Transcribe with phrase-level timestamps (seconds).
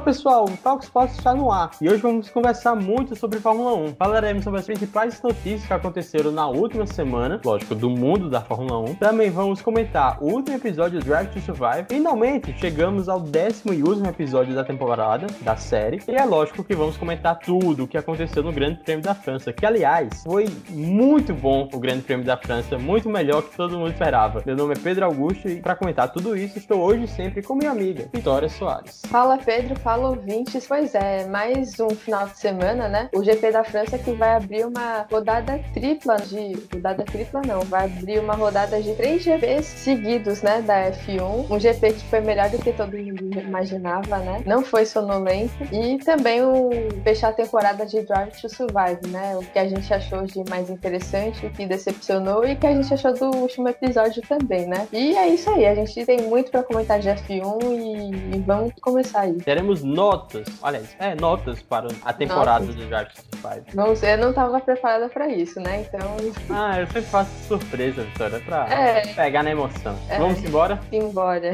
[0.00, 3.96] Pessoal, o Talk Sports está no ar e hoje vamos conversar muito sobre Fórmula 1.
[3.96, 8.78] Falaremos sobre as principais notícias que aconteceram na última semana, lógico, do mundo da Fórmula
[8.90, 8.94] 1.
[8.94, 11.86] Também vamos comentar o último episódio do Drive to Survive.
[11.88, 16.74] Finalmente chegamos ao décimo e último episódio da temporada da série e é lógico que
[16.74, 21.34] vamos comentar tudo o que aconteceu no Grande Prêmio da França, que aliás foi muito
[21.34, 24.42] bom o Grande Prêmio da França, muito melhor que todo mundo esperava.
[24.46, 27.70] Meu nome é Pedro Augusto e para comentar tudo isso estou hoje sempre com minha
[27.70, 29.02] amiga Vitória Soares.
[29.06, 30.66] Fala Pedro, fala ouvintes.
[30.66, 33.08] Pois é, mais um final de semana, né?
[33.14, 36.56] O GP da França que vai abrir uma rodada tripla de.
[36.72, 40.62] Rodada tripla não, vai abrir uma rodada de três GPs seguidos, né?
[40.62, 41.50] Da F1.
[41.50, 44.42] Um GP que foi melhor do que todo mundo imaginava, né?
[44.46, 45.52] Não foi sonolento.
[45.72, 46.70] E também o
[47.02, 49.36] fechar a temporada de Drive to Survive, né?
[49.36, 52.74] O que a gente achou de mais interessante, o que decepcionou e o que a
[52.74, 54.86] gente achou do último episódio também, né?
[54.92, 58.72] E é isso aí, a gente tem muito para comentar de F1 e, e vamos
[58.80, 59.34] começar aí.
[59.34, 63.66] Teremos notas, olha, é, notas para a temporada do Drive to Survive.
[63.74, 65.82] Não, eu não estava preparada para isso, né?
[65.82, 66.16] Então.
[66.50, 69.14] Ah, eu sempre faço surpresa, Vitória, para é.
[69.14, 69.96] pegar na emoção.
[70.08, 70.18] É.
[70.18, 70.80] Vamos embora?
[70.92, 71.52] Embora.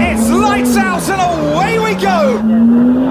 [0.00, 3.09] It's lights out and away we go!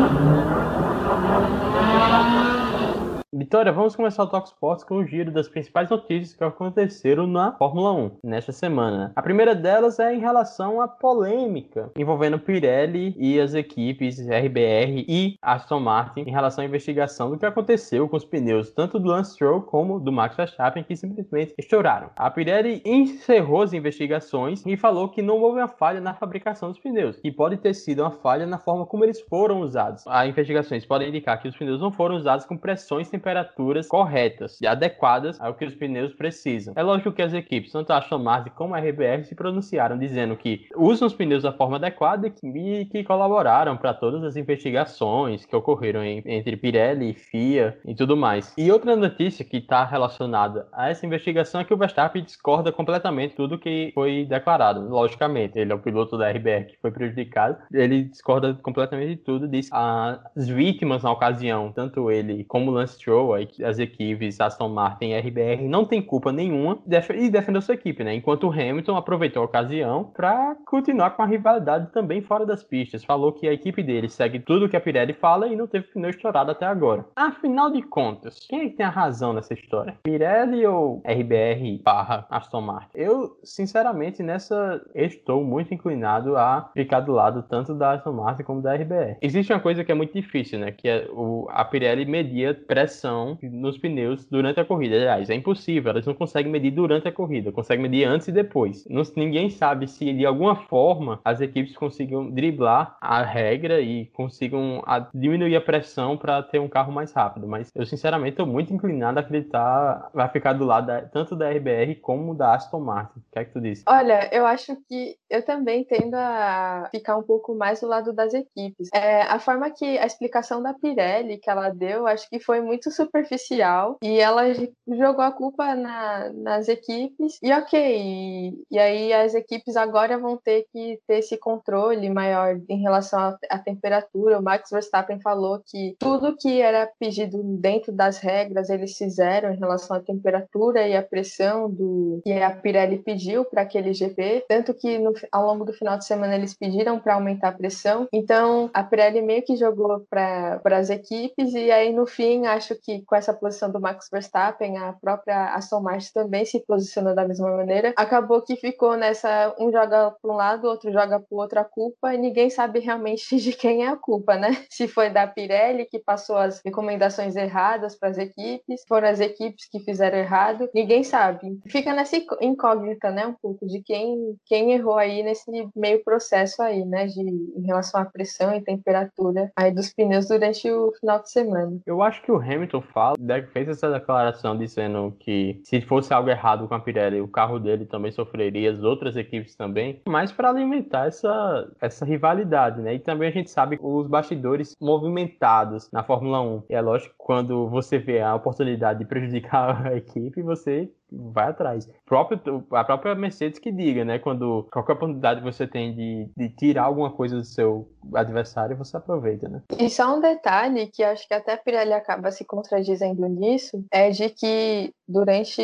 [3.49, 7.51] Vitória, vamos começar o Talk Sports com o giro das principais notícias que aconteceram na
[7.53, 9.11] Fórmula 1 nesta semana.
[9.15, 15.35] A primeira delas é em relação à polêmica envolvendo Pirelli e as equipes RBR e
[15.41, 19.33] Aston Martin em relação à investigação do que aconteceu com os pneus tanto do Lance
[19.33, 22.11] Stroll como do Max Verstappen que simplesmente estouraram.
[22.15, 26.77] A Pirelli encerrou as investigações e falou que não houve uma falha na fabricação dos
[26.77, 30.03] pneus, que pode ter sido uma falha na forma como eles foram usados.
[30.05, 33.38] As investigações podem indicar que os pneus não foram usados com pressões temperaturas
[33.87, 36.73] corretas e adequadas ao que os pneus precisam.
[36.75, 40.35] É lógico que as equipes, tanto a Aston Martin como a RBR, se pronunciaram dizendo
[40.35, 45.55] que usam os pneus da forma adequada e que colaboraram para todas as investigações que
[45.55, 48.53] ocorreram entre Pirelli e FIA e tudo mais.
[48.57, 53.35] E outra notícia que está relacionada a essa investigação é que o Verstappen discorda completamente
[53.35, 54.87] tudo que foi declarado.
[54.89, 59.47] Logicamente, ele é o piloto da RBR que foi prejudicado, ele discorda completamente de tudo,
[59.47, 65.07] diz as vítimas na ocasião, tanto ele como o Lance Stroll, as equipes Aston Martin
[65.07, 66.79] e RBR não tem culpa nenhuma
[67.15, 68.13] e defendeu sua equipe, né?
[68.13, 73.03] Enquanto o Hamilton aproveitou a ocasião para continuar com a rivalidade também fora das pistas.
[73.03, 76.09] Falou que a equipe dele segue tudo que a Pirelli fala e não teve pneu
[76.09, 77.05] estourado até agora.
[77.15, 79.97] Afinal de contas, quem é que tem a razão nessa história?
[80.03, 82.89] Pirelli ou RBR barra Aston Martin?
[82.95, 88.61] Eu, sinceramente, nessa estou muito inclinado a ficar do lado tanto da Aston Martin como
[88.61, 89.17] da RBR.
[89.21, 90.71] Existe uma coisa que é muito difícil, né?
[90.71, 94.95] Que é o, a Pirelli media pressão pressão nos pneus durante a corrida.
[94.95, 98.85] Aliás, é impossível, elas não conseguem medir durante a corrida, conseguem medir antes e depois.
[98.87, 104.81] Não, ninguém sabe se de alguma forma as equipes consigam driblar a regra e consigam
[104.85, 107.47] a, diminuir a pressão para ter um carro mais rápido.
[107.47, 111.49] Mas eu, sinceramente, estou muito inclinado a acreditar vai ficar do lado da, tanto da
[111.49, 113.19] RBR como da Aston Martin.
[113.19, 113.83] O que é que tu disse?
[113.87, 118.33] Olha, eu acho que eu também tendo a ficar um pouco mais do lado das
[118.33, 118.89] equipes.
[118.93, 122.91] É, a forma que a explicação da Pirelli que ela deu, acho que foi muito
[122.99, 124.43] superficial e ela
[124.87, 130.37] jogou a culpa na, nas equipes e ok, e, e, aí as equipes agora vão
[130.37, 134.39] ter que ter esse controle maior em relação à, temperatura.
[134.39, 139.57] O Max Verstappen falou que tudo que era pedido dentro das regras eles fizeram em
[139.57, 144.73] relação à temperatura e à pressão do que a Pirelli pediu para aquele GP, tanto
[144.73, 148.07] que no, ao longo do final de semana eles pediram para aumentar a pressão.
[148.11, 152.88] Então a Pirelli meio que jogou para as equipes e aí no fim acho que
[153.05, 157.55] com essa posição do Max Verstappen, a própria Aston Martin também se posicionou da mesma
[157.55, 157.93] maneira.
[157.95, 161.63] Acabou que ficou nessa, um joga para um lado, outro joga para o outro a
[161.63, 164.65] culpa, e ninguém sabe realmente de quem é a culpa, né?
[164.69, 169.67] Se foi da Pirelli que passou as recomendações erradas para as equipes, foram as equipes
[169.69, 171.59] que fizeram errado, ninguém sabe.
[171.67, 176.85] Fica nessa incógnita, né, um pouco de quem quem errou aí nesse meio processo aí,
[176.85, 181.31] né, de em relação à pressão e temperatura aí dos pneus durante o final de
[181.31, 181.79] semana.
[181.85, 183.15] Eu acho que o Hamilton Hamilton fala,
[183.51, 187.85] fez essa declaração dizendo que se fosse algo errado com a Pirelli, o carro dele
[187.85, 192.95] também sofreria, as outras equipes também, mas para alimentar essa, essa rivalidade, né?
[192.95, 196.63] E também a gente sabe os bastidores movimentados na Fórmula 1.
[196.69, 201.89] E é lógico quando você vê a oportunidade de prejudicar a equipe, você vai atrás.
[202.05, 204.19] Próprio, a própria Mercedes que diga, né?
[204.19, 209.47] Quando qualquer oportunidade você tem de, de tirar alguma coisa do seu adversário, você aproveita,
[209.47, 209.61] né?
[209.77, 214.29] E só um detalhe que acho que até Pirelli acaba se contradizendo nisso, é de
[214.29, 215.61] que durante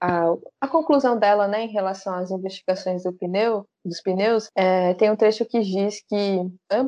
[0.00, 5.10] a, a conclusão dela, né, em relação às investigações do pneu, dos pneus, é, tem
[5.10, 6.40] um trecho que diz que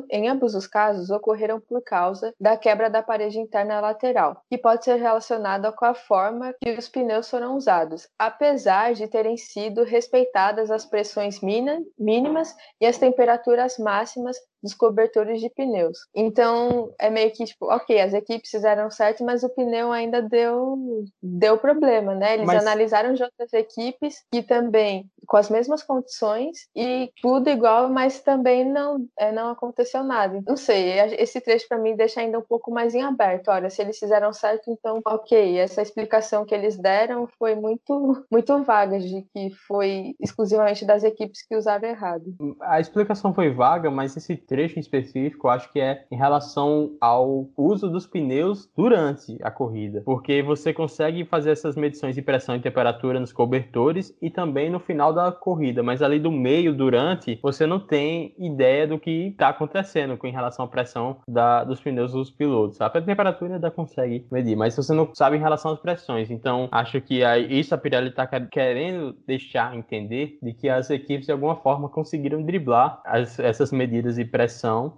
[0.09, 4.83] em ambos os casos ocorreram por causa da quebra da parede interna lateral, que pode
[4.83, 10.71] ser relacionada com a forma que os pneus foram usados, apesar de terem sido respeitadas
[10.71, 15.97] as pressões mínimas e as temperaturas máximas dos cobertores de pneus.
[16.13, 21.05] Então, é meio que tipo, ok, as equipes fizeram certo, mas o pneu ainda deu,
[21.21, 22.35] deu problema, né?
[22.35, 22.61] Eles mas...
[22.61, 28.63] analisaram de outras equipes que também com as mesmas condições e tudo igual, mas também
[28.63, 30.41] não, é, não aconteceu nada.
[30.47, 33.49] Não sei, esse trecho para mim deixa ainda um pouco mais em aberto.
[33.49, 35.57] Olha, se eles fizeram certo, então ok.
[35.57, 41.45] Essa explicação que eles deram foi muito, muito vaga, de que foi exclusivamente das equipes
[41.45, 42.23] que usaram errado.
[42.61, 47.49] A explicação foi vaga, mas esse trecho em específico, acho que é em relação ao
[47.57, 52.59] uso dos pneus durante a corrida, porque você consegue fazer essas medições de pressão e
[52.59, 57.65] temperatura nos cobertores e também no final da corrida, mas ali do meio, durante, você
[57.65, 62.31] não tem ideia do que está acontecendo com relação à pressão da, dos pneus dos
[62.31, 62.79] pilotos.
[62.79, 66.31] A temperatura ainda consegue medir, mas você não sabe em relação às pressões.
[66.31, 71.31] Então, acho que isso a Pirelli está querendo deixar entender de que as equipes de
[71.31, 74.36] alguma forma conseguiram driblar as, essas medidas de pressão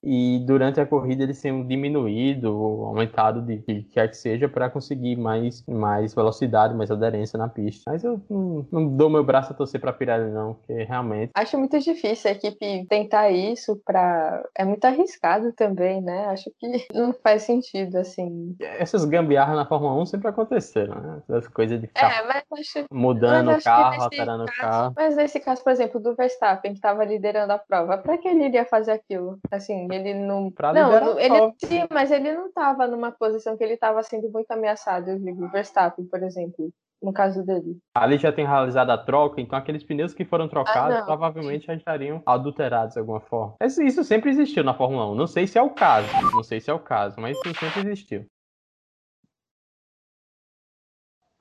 [0.04, 4.70] e durante a corrida eles tenham diminuído ou aumentado de que quer que seja para
[4.70, 7.92] conseguir mais, mais velocidade, mais aderência na pista.
[7.92, 11.32] Mas eu não, não dou meu braço a torcer para a Pirelli não, porque realmente
[11.40, 16.26] acho muito difícil a equipe tentar isso para é muito arriscado também, né?
[16.28, 18.56] Acho que não faz sentido assim.
[18.60, 21.22] Essas gambiarras na Fórmula 1 sempre aconteceram, né?
[21.30, 24.94] Essas coisas de ficar é, mas acho, mudando mas o carro, alterando o carro.
[24.96, 28.46] Mas nesse caso, por exemplo, do Verstappen que estava liderando a prova, para que ele
[28.46, 29.29] iria fazer aquilo?
[29.52, 30.50] Assim, ele não.
[30.52, 34.50] Pra não, ele sim, mas ele não estava numa posição que ele estava sendo muito
[34.52, 36.72] ameaçado, eu digo, Verstappen, por exemplo.
[37.02, 37.78] No caso dele.
[37.96, 41.74] Ali já tem realizado a troca, então aqueles pneus que foram trocados ah, provavelmente já
[41.74, 43.56] estariam adulterados de alguma forma.
[43.64, 45.16] Isso sempre existiu na Fórmula 1.
[45.16, 46.10] Não sei se é o caso.
[46.34, 48.26] Não sei se é o caso, mas isso sempre existiu.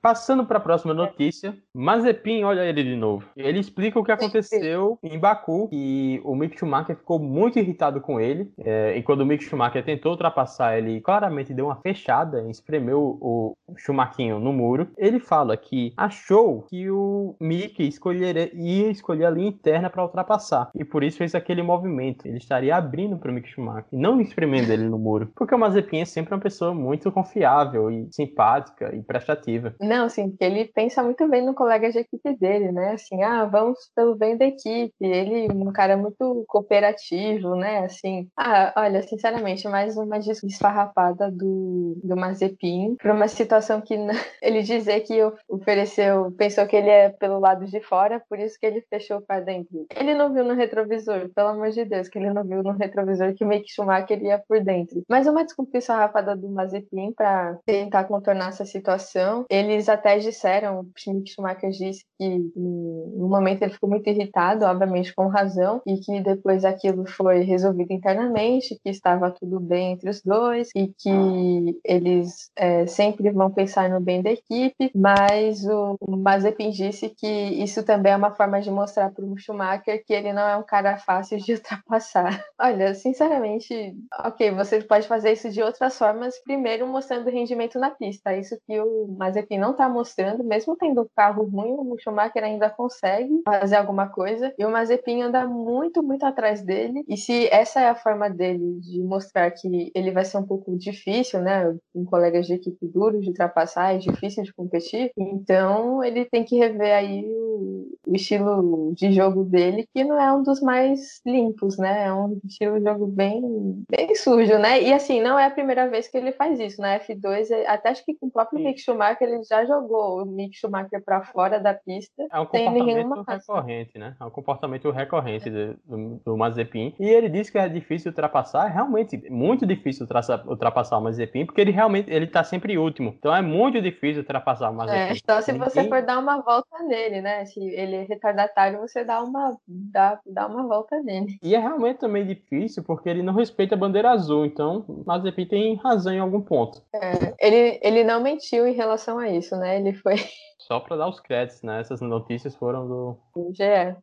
[0.01, 3.25] Passando para a próxima notícia, Mazepin, olha ele de novo.
[3.35, 8.19] Ele explica o que aconteceu em Baku e o Mick Schumacher ficou muito irritado com
[8.19, 8.49] ele.
[8.59, 13.53] É, e quando o Mick Schumacher tentou ultrapassar, ele claramente deu uma fechada, espremeu o
[13.75, 14.87] Schumacher no muro.
[14.97, 20.69] Ele fala que achou que o Mick escolheria, ia escolher a linha interna para ultrapassar
[20.73, 22.25] e por isso fez aquele movimento.
[22.25, 25.59] Ele estaria abrindo para o Mick Schumacher e não espremendo ele no muro, porque o
[25.59, 29.75] Mazepin é sempre uma pessoa muito confiável e simpática e prestativa.
[29.89, 32.91] Não, assim, porque ele pensa muito bem no colega de equipe dele, né?
[32.91, 34.93] Assim, ah, vamos pelo bem da equipe.
[35.01, 37.79] Ele, um cara muito cooperativo, né?
[37.79, 43.95] Assim, ah, olha, sinceramente, mais uma desfarrapada do, do Mazepin para uma situação que
[44.43, 48.67] ele dizer que ofereceu, pensou que ele é pelo lado de fora, por isso que
[48.67, 49.87] ele fechou para dentro.
[49.95, 53.33] Ele não viu no retrovisor, pelo amor de Deus, que ele não viu no retrovisor
[53.33, 55.03] que o Mick Schumacher ia por dentro.
[55.09, 59.45] Mas uma desculpa farrapada do Mazepin para tentar contornar essa situação.
[59.49, 64.65] Ele eles até disseram, o Mick Schumacher disse que no momento ele ficou muito irritado,
[64.65, 70.09] obviamente com razão, e que depois aquilo foi resolvido internamente, que estava tudo bem entre
[70.09, 75.95] os dois e que eles é, sempre vão pensar no bem da equipe, mas o,
[76.01, 80.13] o Mazepin disse que isso também é uma forma de mostrar para o Schumacher que
[80.13, 82.43] ele não é um cara fácil de ultrapassar.
[82.59, 83.95] Olha, sinceramente,
[84.25, 88.77] ok, você pode fazer isso de outras formas, primeiro mostrando rendimento na pista, isso que
[88.79, 93.41] o Mazepin não não está mostrando, mesmo tendo um carro ruim, o Schumacher ainda consegue
[93.45, 94.53] fazer alguma coisa.
[94.57, 97.03] E o Mazepin anda muito, muito atrás dele.
[97.07, 100.75] E se essa é a forma dele de mostrar que ele vai ser um pouco
[100.77, 101.75] difícil, né?
[101.93, 105.11] Com colegas de equipe duro de ultrapassar, é difícil de competir.
[105.17, 110.41] Então ele tem que rever aí o, estilo de jogo dele, que não é um
[110.41, 112.05] dos mais limpos, né?
[112.05, 114.81] É um estilo de jogo bem, bem sujo, né?
[114.81, 116.81] E assim, não é a primeira vez que ele faz isso.
[116.81, 120.57] Na F2, até acho que com o próprio Mick Schumacher ele já jogou o Mick
[120.57, 122.27] Schumacher para fora da pista.
[122.31, 124.15] É um comportamento recorrente, né?
[124.19, 126.95] É um comportamento recorrente do, do, do, Mazepin.
[126.99, 128.67] E ele disse que é difícil ultrapassar.
[128.67, 130.07] É realmente muito difícil
[130.47, 133.15] ultrapassar o Mazepin, porque ele realmente ele tá sempre último.
[133.17, 134.99] Então é muito difícil ultrapassar o Mazepin.
[134.99, 137.45] É, então se você for dar uma volta nele, né?
[137.45, 141.37] Se ele é retardatário, você dá uma, dá, dá uma volta nele.
[141.41, 144.45] E é realmente também difícil, porque ele não respeita a bandeira azul.
[144.45, 146.81] Então o Mazepin tem razão em algum ponto.
[146.93, 149.77] É, ele, ele não mentiu em relação a isso isso, né?
[149.77, 150.15] Ele foi.
[150.59, 151.81] Só para dar os créditos, né?
[151.81, 153.17] Essas notícias foram do.
[153.53, 153.97] GE.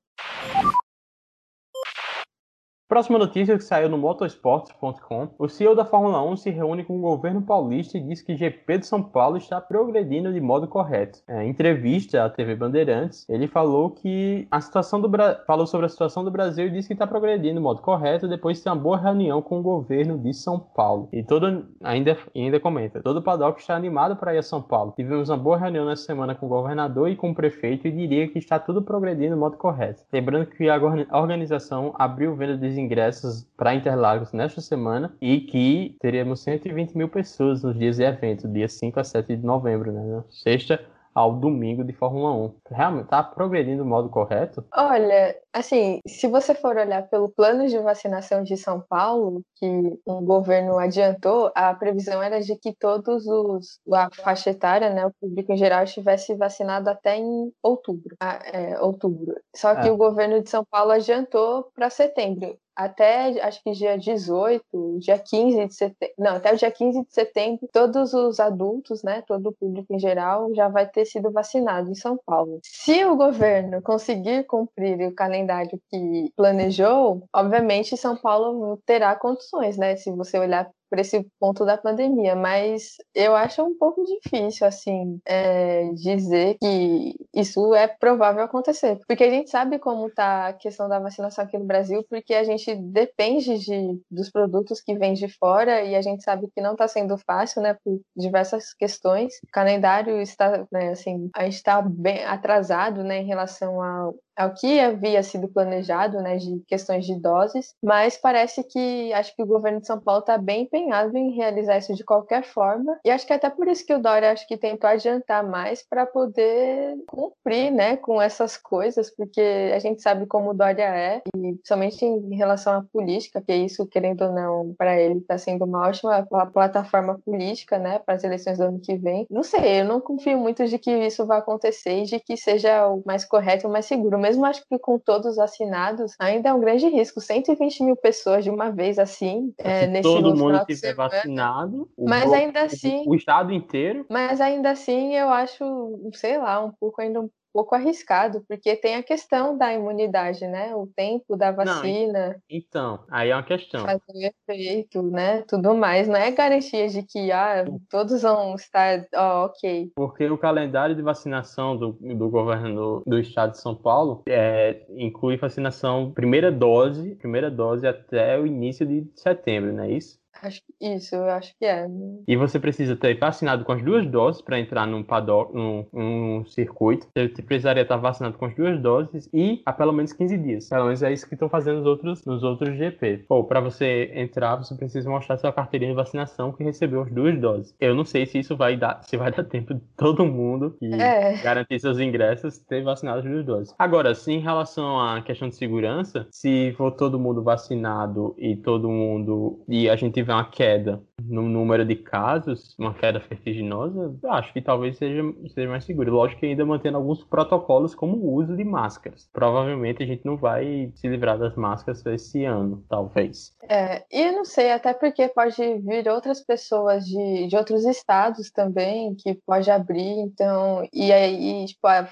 [2.89, 5.31] Próxima notícia que saiu no motorsports.com.
[5.41, 8.79] O CEO da Fórmula 1 se reúne com o governo paulista e diz que GP
[8.79, 11.19] de São Paulo está progredindo de modo correto.
[11.29, 15.43] Em entrevista à TV Bandeirantes, ele falou que a situação do Bra...
[15.49, 18.59] falou sobre a situação do Brasil e disse que está progredindo de modo correto depois
[18.59, 21.09] de ter uma boa reunião com o governo de São Paulo.
[21.13, 24.93] E todo ainda ainda comenta, todo o paddock está animado para ir a São Paulo.
[24.95, 28.29] Tivemos uma boa reunião nessa semana com o governador e com o prefeito e diria
[28.29, 30.05] que está tudo progredindo de modo correto.
[30.13, 36.41] Lembrando que a organização abriu venda de ingressos para Interlagos nesta semana e que teríamos
[36.41, 40.23] 120 mil pessoas nos dias de evento, dia 5 a 7 de novembro, né?
[40.31, 40.81] Sexta
[41.17, 42.55] ao domingo de Fórmula 1.
[42.71, 44.63] Realmente está progredindo do modo correto?
[44.77, 49.67] Olha, assim, se você for olhar pelo plano de vacinação de São Paulo, que
[50.05, 55.13] o governo adiantou, a previsão era de que todos os a faixa etária, né, o
[55.21, 58.17] público em geral estivesse vacinado até em outubro.
[58.21, 59.35] É, outubro.
[59.55, 59.91] Só que é.
[59.91, 64.63] o governo de São Paulo adiantou para setembro até acho que dia 18,
[64.99, 69.23] dia 15 de setembro, não, até o dia 15 de setembro, todos os adultos, né,
[69.27, 72.61] todo o público em geral já vai ter sido vacinado em São Paulo.
[72.63, 75.46] Se o governo conseguir cumprir o calendário
[75.91, 79.97] que planejou, obviamente São Paulo terá condições, né?
[79.97, 85.21] Se você olhar por esse ponto da pandemia, mas eu acho um pouco difícil, assim,
[85.27, 90.89] é, dizer que isso é provável acontecer, porque a gente sabe como está a questão
[90.89, 95.29] da vacinação aqui no Brasil, porque a gente depende de, dos produtos que vêm de
[95.29, 99.35] fora e a gente sabe que não está sendo fácil, né, por diversas questões.
[99.45, 104.55] O calendário está, né, assim, a gente está bem atrasado, né, em relação ao, ao
[104.55, 109.47] que havia sido planejado, né, de questões de doses, mas parece que acho que o
[109.47, 113.27] governo de São Paulo está bem empenhado em realizar isso de qualquer forma, e acho
[113.27, 116.97] que é até por isso que o Dória acho que tentou adiantar mais para poder
[117.07, 122.05] cumprir, né, com essas coisas, porque a gente sabe como o Dória é, e principalmente
[122.05, 126.27] em relação à política, que isso, querendo ou não, para ele está sendo uma ótima
[126.53, 129.27] plataforma política, né, para as eleições do ano que vem.
[129.31, 132.87] Não sei, eu não confio muito de que isso vai acontecer e de que seja
[132.89, 136.61] o mais correto, o mais seguro mesmo acho que com todos assinados, ainda é um
[136.61, 137.21] grande risco.
[137.21, 142.63] 120 mil pessoas de uma vez assim, é, nesse todo mundo estiver vacinado, mas ainda
[142.63, 144.07] assim, o estado inteiro.
[144.11, 148.97] Mas ainda assim, eu acho, sei lá, um pouco ainda um pouco arriscado, porque tem
[148.97, 150.75] a questão da imunidade, né?
[150.77, 152.29] O tempo da vacina.
[152.29, 153.83] Não, então, aí é uma questão.
[153.87, 155.43] Fazer efeito, né?
[155.49, 156.07] Tudo mais.
[156.07, 159.91] Não é garantia de que ah, todos vão estar oh, ok.
[159.97, 165.39] Porque o calendário de vacinação do, do governo do estado de São Paulo é, inclui
[165.39, 170.19] vacinação primeira dose, primeira dose até o início de setembro, não é isso?
[170.43, 171.87] Acho que isso, eu acho que é.
[172.27, 176.45] E você precisa ter vacinado com as duas doses para entrar num paddock, num, num
[176.47, 177.07] circuito.
[177.15, 180.69] Você precisaria estar vacinado com as duas doses e há pelo menos 15 dias.
[180.69, 183.25] Pelo menos é isso que estão fazendo nos outros, nos outros GP.
[183.29, 187.39] Ou para você entrar, você precisa mostrar sua carteirinha de vacinação que recebeu as duas
[187.39, 187.75] doses.
[187.81, 190.93] Eu não sei se isso vai dar, se vai dar tempo de todo mundo que
[190.93, 191.39] é.
[191.43, 193.75] garantir seus ingressos ter vacinado as duas doses.
[193.79, 198.89] Agora, se em relação à questão de segurança, se for todo mundo vacinado e todo
[198.89, 204.53] mundo e a gente tiver uma queda no número de casos, uma queda vertiginosa, acho
[204.53, 205.23] que talvez seja,
[205.55, 206.13] seja mais seguro.
[206.13, 209.29] Lógico que ainda mantendo alguns protocolos como o uso de máscaras.
[209.33, 213.53] Provavelmente a gente não vai se livrar das máscaras esse ano, talvez.
[213.69, 218.51] É, e eu não sei, até porque pode vir outras pessoas de, de outros estados
[218.51, 222.09] também, que pode abrir, então, e aí, tipo, a,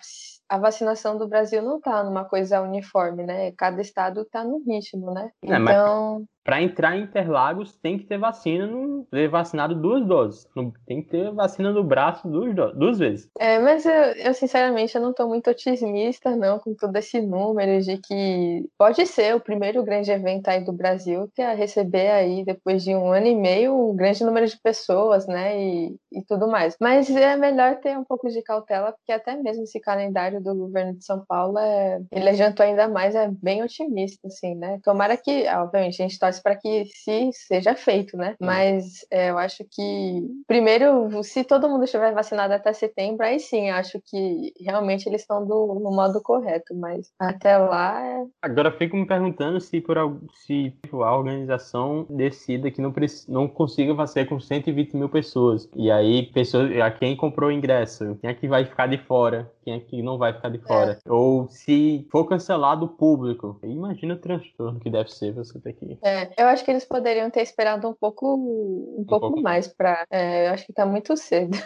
[0.49, 3.53] a vacinação do Brasil não tá numa coisa uniforme, né?
[3.53, 5.31] Cada estado tá no ritmo, né?
[5.43, 10.47] É, então para entrar em Interlagos tem que ter vacina, no, ter vacinado duas doses.
[10.87, 13.29] Tem que ter vacina no braço duas, duas vezes.
[13.39, 17.81] É, mas eu, eu, sinceramente eu não estou muito otimista não com todo esse número
[17.81, 22.45] de que pode ser o primeiro grande evento aí do Brasil que é receber aí
[22.45, 26.47] depois de um ano e meio um grande número de pessoas, né, e, e tudo
[26.49, 26.77] mais.
[26.81, 30.95] Mas é melhor ter um pouco de cautela porque até mesmo esse calendário do governo
[30.95, 34.79] de São Paulo é, ele adiantou ainda mais, é bem otimista, assim, né?
[34.83, 38.35] Tomara que, obviamente, a gente para que se seja feito, né?
[38.41, 43.69] Mas é, eu acho que, primeiro, se todo mundo estiver vacinado até setembro, aí sim,
[43.69, 48.05] eu acho que realmente eles estão do, no modo correto, mas até lá.
[48.05, 48.25] É...
[48.43, 49.97] Agora fico me perguntando se, por,
[50.35, 52.93] se tipo, a organização decida que não,
[53.29, 55.69] não consiga fazer com 120 mil pessoas.
[55.77, 59.51] E aí, pessoas, a quem comprou o ingresso, quem é que vai ficar de fora,
[59.63, 60.99] quem é que não vai vai ficar de fora.
[61.05, 61.13] É.
[61.13, 63.59] Ou se for cancelado o público.
[63.63, 65.99] Imagina o transtorno que deve ser você ter que.
[66.03, 69.69] É, eu acho que eles poderiam ter esperado um pouco, um, um pouco, pouco, mais
[69.69, 70.05] para.
[70.11, 71.57] É, eu acho que tá muito cedo.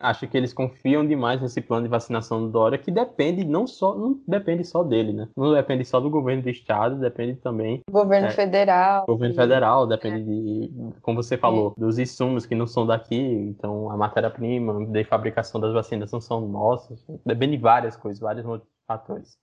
[0.00, 3.96] Acho que eles confiam demais nesse plano de vacinação do Dória, que depende não só,
[3.96, 5.28] não depende só dele, né?
[5.36, 7.80] Não depende só do governo do estado, depende também.
[7.88, 9.06] Governo é, federal.
[9.06, 11.80] Governo federal, depende de, como você falou, é.
[11.80, 16.40] dos insumos que não são daqui, então a matéria-prima de fabricação das vacinas não são
[16.48, 17.04] nossas.
[17.24, 18.46] Depende de várias coisas, vários
[18.86, 19.36] fatores.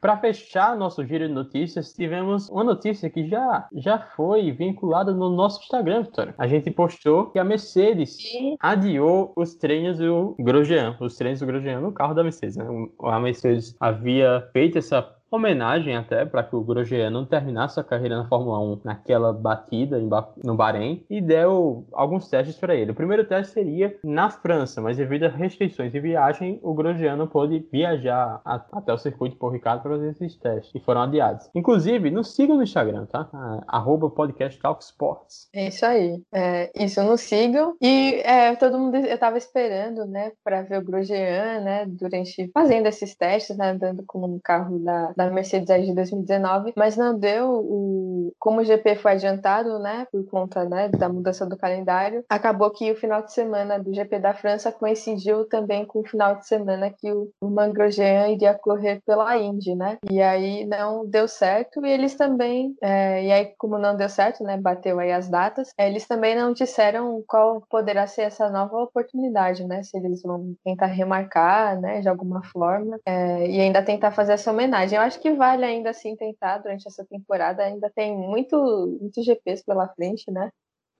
[0.00, 5.30] Para fechar nosso giro de notícias, tivemos uma notícia que já, já foi vinculada no
[5.30, 6.34] nosso Instagram, Vitória.
[6.38, 8.18] A gente postou que a Mercedes
[8.60, 12.56] adiou os treinos do Grosjean, os treinos do Grosjean no carro da Mercedes.
[12.56, 12.64] Né?
[13.04, 18.16] A Mercedes havia feito essa homenagem até para que o Grosjean não terminasse a carreira
[18.16, 19.98] na Fórmula 1 naquela batida
[20.44, 22.92] no Bahrein e deu alguns testes para ele.
[22.92, 27.26] O primeiro teste seria na França, mas devido a restrições de viagem, o Grosjean não
[27.26, 31.48] pôde viajar até o circuito por Ricardo para fazer esses testes e foram adiados.
[31.54, 33.28] Inclusive, nos sigam no Instagram, tá?
[33.66, 35.48] Arroba podcast Talk Sports.
[35.54, 36.22] É isso aí.
[36.32, 37.76] É, isso, nos sigam.
[37.80, 42.86] E é, todo mundo, eu tava esperando, né, para ver o Grosjean, né, durante fazendo
[42.86, 46.96] esses testes, né, andando com um carro da, da da Mercedes aí de 2019, mas
[46.96, 48.02] não deu o
[48.38, 52.90] como o GP foi adiantado, né, por conta, né, da mudança do calendário, acabou que
[52.90, 56.90] o final de semana do GP da França coincidiu também com o final de semana
[56.90, 57.52] que o, o
[58.32, 59.98] iria correr pela Indy, né?
[60.10, 64.42] E aí não deu certo e eles também, é, e aí como não deu certo,
[64.42, 68.76] né, bateu aí as datas, é, eles também não disseram qual poderá ser essa nova
[68.78, 69.82] oportunidade, né?
[69.82, 74.50] Se eles vão tentar remarcar, né, de alguma forma, é, e ainda tentar fazer essa
[74.50, 74.96] homenagem.
[74.96, 77.62] Eu acho que vale ainda assim tentar durante essa temporada.
[77.62, 78.56] Ainda tem muito,
[79.00, 80.50] muitos GPs pela frente, né?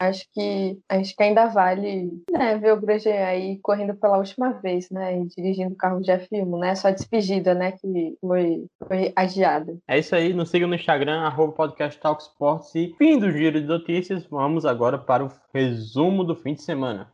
[0.02, 4.90] Acho que acho que ainda vale né, ver o Grosjean aí correndo pela última vez,
[4.90, 5.16] né?
[5.16, 6.74] E dirigindo o carro de F1, né?
[6.74, 7.70] Só despedida, né?
[7.72, 9.78] Que foi, foi adiada.
[9.86, 12.74] É isso aí, nos siga no Instagram, arroba podcast Talk Sports.
[12.74, 17.12] E fim do giro de notícias, vamos agora para o resumo do fim de semana.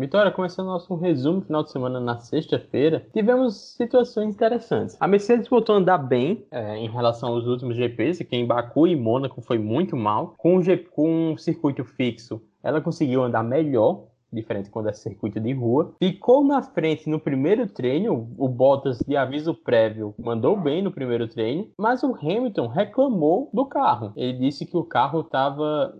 [0.00, 4.96] Vitória, começando nosso resumo final de semana na sexta-feira, tivemos situações interessantes.
[4.98, 8.86] A Mercedes voltou a andar bem é, em relação aos últimos GPs, que em Baku
[8.86, 10.34] e Mônaco foi muito mal.
[10.38, 15.40] Com o, G, com o circuito fixo, ela conseguiu andar melhor, diferente quando é circuito
[15.40, 15.92] de rua.
[15.98, 21.28] Ficou na frente no primeiro treino, o Bottas de aviso prévio mandou bem no primeiro
[21.28, 24.12] treino, mas o Hamilton reclamou do carro.
[24.16, 25.94] Ele disse que o carro estava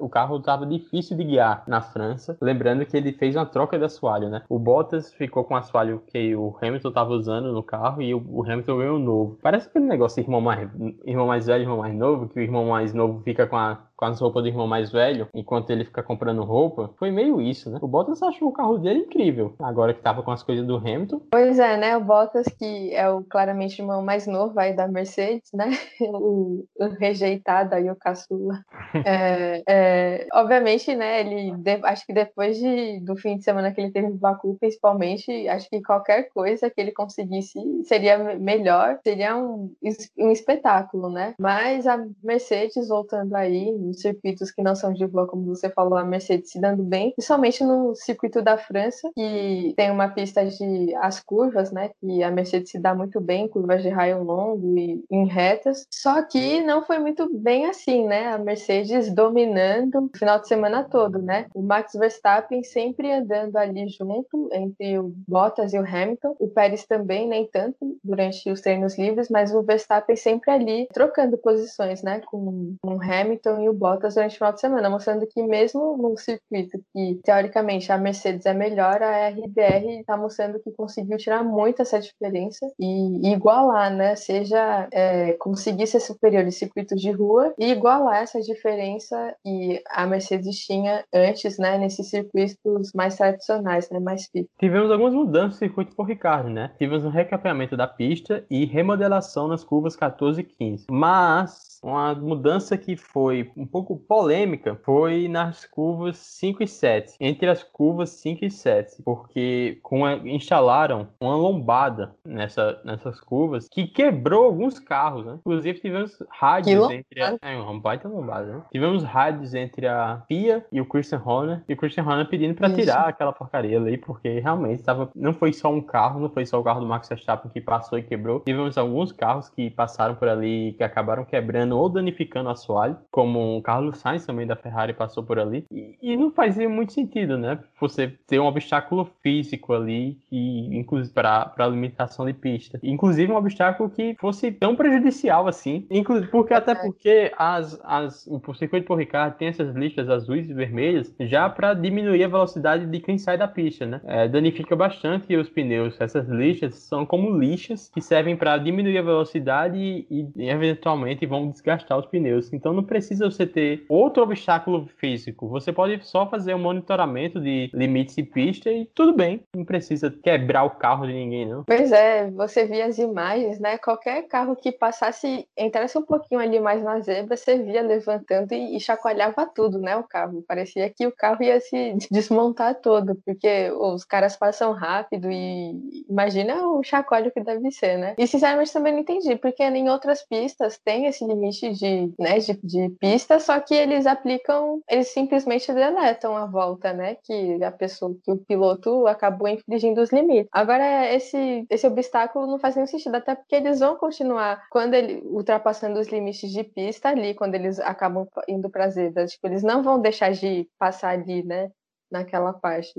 [0.00, 2.36] o carro estava difícil de guiar na França.
[2.40, 4.42] Lembrando que ele fez uma troca de assoalho, né?
[4.48, 8.42] O Bottas ficou com o assoalho que o Hamilton estava usando no carro e o,
[8.42, 9.38] Hamilton ganhou um novo.
[9.42, 10.68] Parece aquele negócio irmão mais,
[11.04, 14.06] irmão mais velho, irmão mais novo, que o irmão mais novo fica com a com
[14.06, 17.78] as roupas do irmão mais velho, enquanto ele fica comprando roupa, foi meio isso, né?
[17.82, 21.20] O Bottas achou o carro dele incrível, agora que tava com as coisas do Hamilton.
[21.30, 21.96] Pois é, né?
[21.98, 25.68] O Bottas, que é o claramente o irmão mais novo aí da Mercedes, né?
[26.20, 28.64] O, o rejeitado aí, o caçula.
[29.04, 31.20] é, é, obviamente, né?
[31.20, 35.46] Ele, acho que depois de, do fim de semana que ele teve no Baku, principalmente,
[35.48, 39.72] acho que qualquer coisa que ele conseguisse seria melhor, seria um,
[40.18, 41.34] um espetáculo, né?
[41.38, 46.04] Mas a Mercedes voltando aí, circuitos que não são de rua, como você falou, a
[46.04, 51.20] Mercedes se dando bem, principalmente no circuito da França, que tem uma pista de as
[51.20, 51.90] curvas, né?
[52.00, 55.86] Que a Mercedes se dá muito bem, curvas de raio longo e em retas.
[55.90, 58.28] Só que não foi muito bem assim, né?
[58.28, 61.46] A Mercedes dominando o final de semana todo, né?
[61.54, 66.86] O Max Verstappen sempre andando ali junto entre o Bottas e o Hamilton, o Pérez
[66.86, 72.20] também nem tanto durante os treinos livres, mas o Verstappen sempre ali trocando posições, né?
[72.26, 76.14] Com o Hamilton e o Bottas durante o final de semana, mostrando que mesmo num
[76.14, 81.80] circuito que teoricamente a Mercedes é melhor, a RBR está mostrando que conseguiu tirar muito
[81.80, 84.14] essa diferença e, igualar, né?
[84.16, 90.06] Seja é, conseguir ser superior em circuitos de rua e igualar essa diferença que a
[90.06, 91.78] Mercedes tinha antes, né?
[91.78, 93.98] Nesses circuitos mais tradicionais, né?
[93.98, 94.50] Mais fixos.
[94.58, 96.70] Tivemos algumas mudanças no circuito por Ricardo, né?
[96.76, 100.86] Tivemos um recapeamento da pista e remodelação nas curvas 14 e 15.
[100.90, 107.16] Mas uma mudança que foi um pouco polêmica foi nas curvas 5 e 7.
[107.20, 109.02] Entre as curvas 5 e 7.
[109.02, 115.38] Porque com a, instalaram uma lombada nessa, nessas curvas que quebrou alguns carros, né?
[115.40, 117.22] Inclusive tivemos rádios entre.
[117.22, 118.62] A, é, uma baita lombada, né?
[118.70, 122.72] Tivemos rádios entre a FIA e o Christian Horner, e o Christian Horner pedindo para
[122.72, 126.60] tirar aquela porcaria ali, porque realmente tava, não foi só um carro, não foi só
[126.60, 128.40] o carro do Max Verstappen que passou e quebrou.
[128.40, 133.58] Tivemos alguns carros que passaram por ali que acabaram quebrando ou danificando o assoalho, como
[133.58, 135.64] o Carlos Sainz também da Ferrari passou por ali.
[135.70, 137.58] E, e não fazia muito sentido, né?
[137.80, 142.78] Você ter um obstáculo físico ali, inclusive para a limitação de pista.
[142.82, 145.86] Inclusive um obstáculo que fosse tão prejudicial assim.
[145.90, 150.54] Inclusive, porque, até porque as, as, o circuito por Ricardo tem essas listas azuis e
[150.54, 154.00] vermelhas já para diminuir a velocidade de quem sai da pista, né?
[154.04, 155.96] É, danifica bastante os pneus.
[156.00, 160.06] Essas lixas são como lixas que servem para diminuir a velocidade e,
[160.36, 162.52] e, eventualmente vão desgastar os pneus.
[162.52, 165.48] Então não precisa você ter outro obstáculo físico.
[165.48, 169.42] Você pode só fazer um monitoramento de limites de pista e tudo bem.
[169.54, 171.64] Não precisa quebrar o carro de ninguém, não.
[171.64, 173.78] Pois é, você via as imagens, né?
[173.78, 178.76] Qualquer carro que passasse, entrasse um pouquinho ali mais na zebra, você via levantando e,
[178.76, 179.96] e chacoalhava tudo, né?
[179.96, 180.42] O carro.
[180.46, 186.66] Parecia que o carro ia se desmontar todo, porque os caras passam rápido e imagina
[186.66, 188.14] o chacoalho que deve ser, né?
[188.18, 192.54] E sinceramente também não entendi, porque em outras pistas tem esse limite de, né, de,
[192.62, 197.16] de pista, só que eles aplicam, eles simplesmente deletam a volta, né?
[197.24, 200.48] Que a pessoa, que o piloto acabou infringindo os limites.
[200.52, 205.22] Agora, esse, esse obstáculo não faz nenhum sentido, até porque eles vão continuar, quando ele
[205.24, 209.82] ultrapassando os limites de pista ali, quando eles acabam indo para as tipo, eles não
[209.82, 211.70] vão deixar de passar ali, né?
[212.10, 212.92] Naquela parte.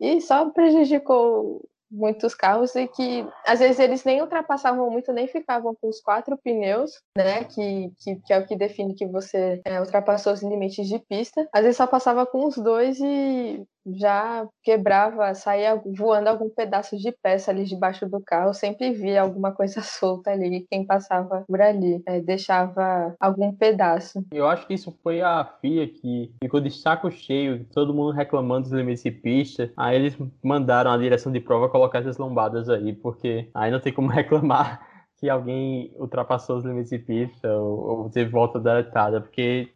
[0.00, 5.74] E só prejudicou muitos carros e que às vezes eles nem ultrapassavam muito, nem ficavam
[5.74, 7.44] com os quatro pneus, né?
[7.44, 11.48] Que, que, que é o que define que você é, ultrapassou os limites de pista.
[11.52, 17.12] Às vezes só passava com os dois e já quebrava, saía voando algum pedaço de
[17.22, 18.52] peça ali debaixo do carro.
[18.52, 24.24] Sempre via alguma coisa solta ali, quem passava por ali, é, deixava algum pedaço.
[24.32, 28.62] Eu acho que isso foi a FIA que ficou de saco cheio, todo mundo reclamando
[28.62, 29.70] dos limites de pista.
[29.76, 33.92] Aí eles mandaram a direção de prova colocar essas lombadas aí, porque aí não tem
[33.92, 39.70] como reclamar que alguém ultrapassou os limites de pista ou, ou teve volta deletada, porque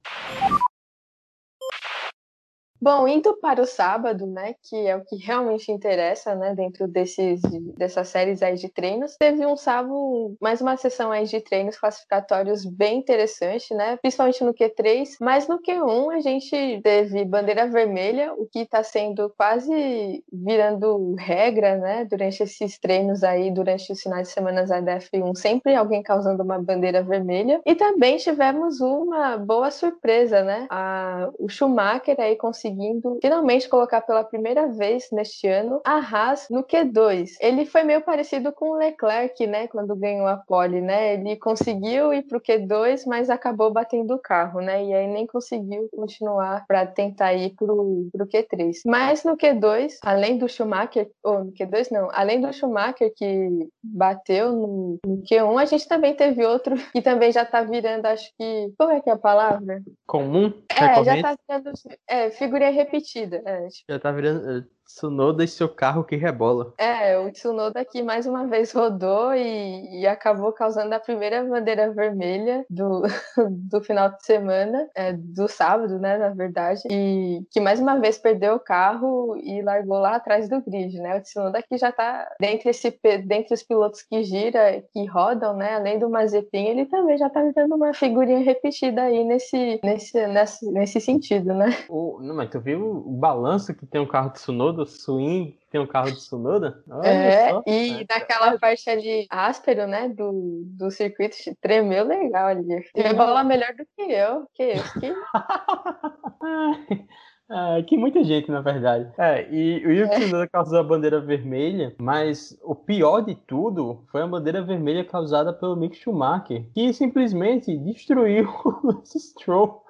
[2.82, 7.42] Bom, indo para o sábado, né, que é o que realmente interessa, né, dentro desses,
[7.76, 12.64] dessas séries aí de treinos, teve um sábado, mais uma sessão aí de treinos classificatórios
[12.64, 18.46] bem interessante, né, principalmente no Q3, mas no Q1 a gente teve bandeira vermelha, o
[18.46, 24.32] que está sendo quase virando regra, né, durante esses treinos aí, durante os finais de
[24.32, 30.42] semana da F1, sempre alguém causando uma bandeira vermelha, e também tivemos uma boa surpresa,
[30.42, 35.96] né, a, o Schumacher aí conseguiu conseguindo finalmente colocar pela primeira vez neste ano a
[35.96, 37.32] Haas no Q2.
[37.40, 41.14] Ele foi meio parecido com o Leclerc, né, quando ganhou a pole, né?
[41.14, 44.84] Ele conseguiu ir pro Q2, mas acabou batendo o carro, né?
[44.84, 48.76] E aí nem conseguiu continuar para tentar ir pro, pro Q3.
[48.86, 54.52] Mas no Q2, além do Schumacher, ou no Q2 não, além do Schumacher que bateu
[54.52, 58.72] no, no Q1, a gente também teve outro que também já tá virando, acho que,
[58.78, 59.82] como é que é a palavra?
[60.06, 60.52] Comum?
[60.70, 61.72] É, já tá virando
[62.08, 63.42] é, figura figurinha repetida.
[63.44, 63.92] É, tipo...
[63.92, 64.68] Já tá virando.
[64.94, 66.74] Tsunoda e seu carro que rebola.
[66.76, 71.92] É, o Tsunoda aqui mais uma vez rodou e, e acabou causando a primeira bandeira
[71.92, 73.02] vermelha do,
[73.50, 78.18] do final de semana, é, do sábado, né, na verdade, e que mais uma vez
[78.18, 81.16] perdeu o carro e largou lá atrás do grid, né?
[81.16, 82.90] O Tsunoda aqui já tá dentre, esse,
[83.24, 87.42] dentre os pilotos que gira, que rodam, né, além do Mazepin, ele também já tá
[87.54, 91.70] dando uma figurinha repetida aí nesse, nesse, nesse, nesse sentido, né?
[91.88, 94.79] O, não, mas tu viu o balanço que tem o carro do Tsunoda?
[94.84, 96.82] Do swing tem um carro de Tsunoda.
[96.90, 98.06] Olha é, só, e né?
[98.08, 102.84] naquela parte ali áspero, né, do, do circuito, tremeu legal ali.
[102.94, 104.82] Rebola melhor do que eu, que eu.
[105.00, 105.14] Que...
[107.50, 109.12] É, que muita gente, na verdade.
[109.18, 114.22] É, e o Yuki Tsunoda causou a bandeira vermelha, mas o pior de tudo foi
[114.22, 118.48] a bandeira vermelha causada pelo Mick Schumacher, que simplesmente destruiu
[118.84, 119.82] o Stroll.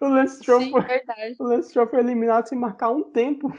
[0.00, 0.82] O Lance Stroll, Sim, foi,
[1.38, 3.52] o Lance Stroll foi eliminado sem marcar um tempo.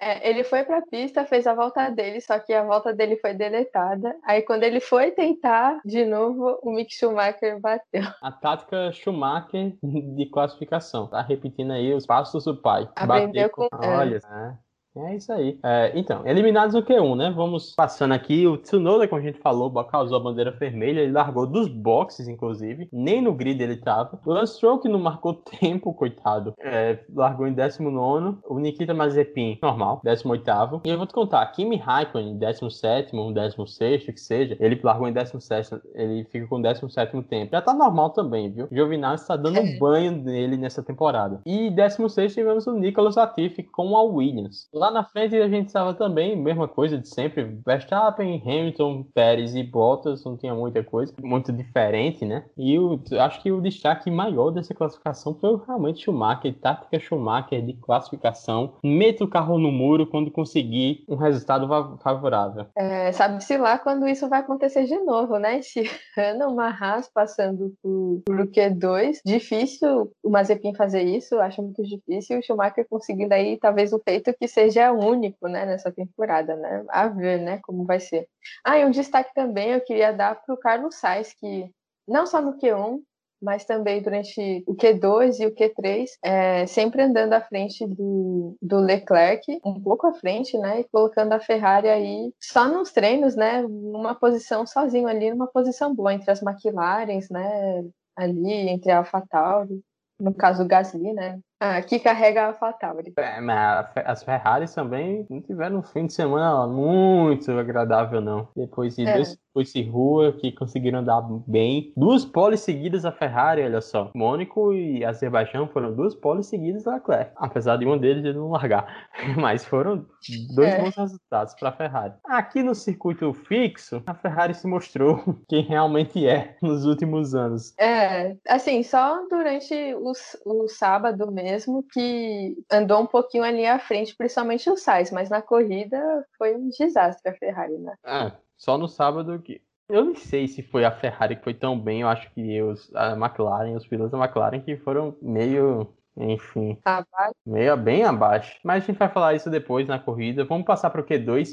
[0.00, 3.34] É, ele foi pra pista, fez a volta dele, só que a volta dele foi
[3.34, 4.16] deletada.
[4.24, 8.02] Aí quando ele foi tentar de novo, o Mick Schumacher bateu.
[8.22, 11.08] A tática Schumacher de classificação.
[11.08, 12.88] Tá repetindo aí os passos do pai.
[12.96, 13.68] Aprendeu com...
[13.68, 13.86] com...
[13.86, 14.65] Olha, é.
[14.96, 15.58] É isso aí.
[15.62, 17.32] É, então, eliminados no Q1, né?
[17.34, 18.46] Vamos passando aqui.
[18.46, 21.00] O Tsunoda, como a gente falou, causou a bandeira vermelha.
[21.00, 22.88] Ele largou dos boxes, inclusive.
[22.92, 24.18] Nem no grid ele tava.
[24.24, 26.54] O Lance Stroll, que não marcou tempo, coitado.
[26.60, 28.38] É, largou em 19.
[28.48, 30.82] O Nikita Mazepin, normal, 18.
[30.84, 35.80] E eu vou te contar, Kimi Raikkonen, 17, 16, que seja, ele largou em 17.
[35.94, 37.50] Ele fica com 17 tempo.
[37.52, 38.68] Já tá normal também, viu?
[38.70, 41.40] Giovinazzi está dando um banho nele nessa temporada.
[41.44, 44.68] E 16 tivemos o Nicolas Latifi com a Williams.
[44.72, 49.62] Lá na frente a gente estava também, mesma coisa de sempre, Verstappen, Hamilton, Pérez e
[49.62, 52.44] Bottas, não tinha muita coisa, muito diferente, né?
[52.56, 57.74] E eu acho que o destaque maior dessa classificação foi realmente Schumacher, tática Schumacher de
[57.74, 61.68] classificação, meta o carro no muro quando conseguir um resultado
[61.98, 62.66] favorável.
[62.76, 65.58] É, Sabe-se lá quando isso vai acontecer de novo, né?
[65.58, 65.82] Esse
[66.16, 72.38] ano, uma Haas passando por, por Q2, difícil o Mazepin fazer isso, acho muito difícil,
[72.38, 76.84] o Schumacher conseguindo aí talvez o feito que seja único, né, nessa temporada, né?
[76.88, 78.28] A ver, né, como vai ser.
[78.64, 81.70] Ah, e um destaque também eu queria dar para o Carlos Sainz, que
[82.06, 83.00] não só no Q1,
[83.40, 88.78] mas também durante o Q2 e o Q3, é, sempre andando à frente do, do
[88.78, 93.62] Leclerc, um pouco à frente, né, e colocando a Ferrari aí só nos treinos, né,
[93.62, 97.84] numa posição sozinho ali, numa posição boa entre as McLarens, né,
[98.16, 99.82] ali entre a AlphaTauri,
[100.18, 103.14] no caso o Gasly, né, ah, que carrega a AlphaTauri.
[103.16, 108.48] É, mas as Ferraris também não tiveram um fim de semana muito agradável, não.
[108.54, 109.14] Depois de é.
[109.14, 111.92] dois foice rua que conseguiram andar bem.
[111.96, 114.10] Duas poles seguidas a Ferrari, olha só.
[114.14, 117.32] Mônico e Azerbaijão foram duas poles seguidas a Leclerc.
[117.36, 119.08] Apesar de um deles não largar.
[119.40, 120.06] Mas foram
[120.54, 120.82] dois é.
[120.82, 122.14] bons resultados para a Ferrari.
[122.24, 127.74] Aqui no circuito fixo, a Ferrari se mostrou quem realmente é nos últimos anos.
[127.78, 130.12] É, assim, só durante o,
[130.44, 135.30] o sábado mesmo mesmo que andou um pouquinho ali à frente, principalmente o Sainz, mas
[135.30, 135.98] na corrida
[136.38, 137.94] foi um desastre a Ferrari, né?
[138.04, 139.60] É, só no sábado que.
[139.88, 142.92] Eu não sei se foi a Ferrari que foi tão bem, eu acho que os,
[142.92, 146.78] a McLaren, os pilotos da McLaren que foram meio enfim.
[146.84, 147.34] Abaixo.
[147.44, 148.58] Meio bem abaixo.
[148.64, 150.44] Mas a gente vai falar isso depois na corrida.
[150.44, 151.50] Vamos passar para o Q2.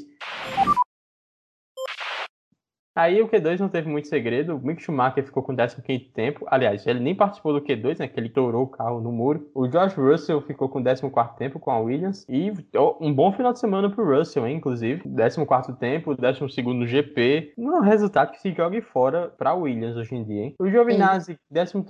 [2.96, 4.56] Aí o Q2 não teve muito segredo.
[4.56, 5.82] O Mick Schumacher ficou com 15
[6.14, 6.46] tempo.
[6.48, 8.06] Aliás, ele nem participou do Q2, né?
[8.06, 9.50] Que ele torou o carro no muro.
[9.52, 12.24] O George Russell ficou com 14 tempo com a Williams.
[12.28, 12.52] E
[13.00, 14.58] um bom final de semana pro Russell, hein?
[14.58, 15.02] Inclusive.
[15.44, 17.54] 14 tempo, 12 no GP.
[17.58, 20.54] Um resultado que se jogue fora pra Williams hoje em dia, hein?
[20.60, 21.82] O Giovinazzi, 13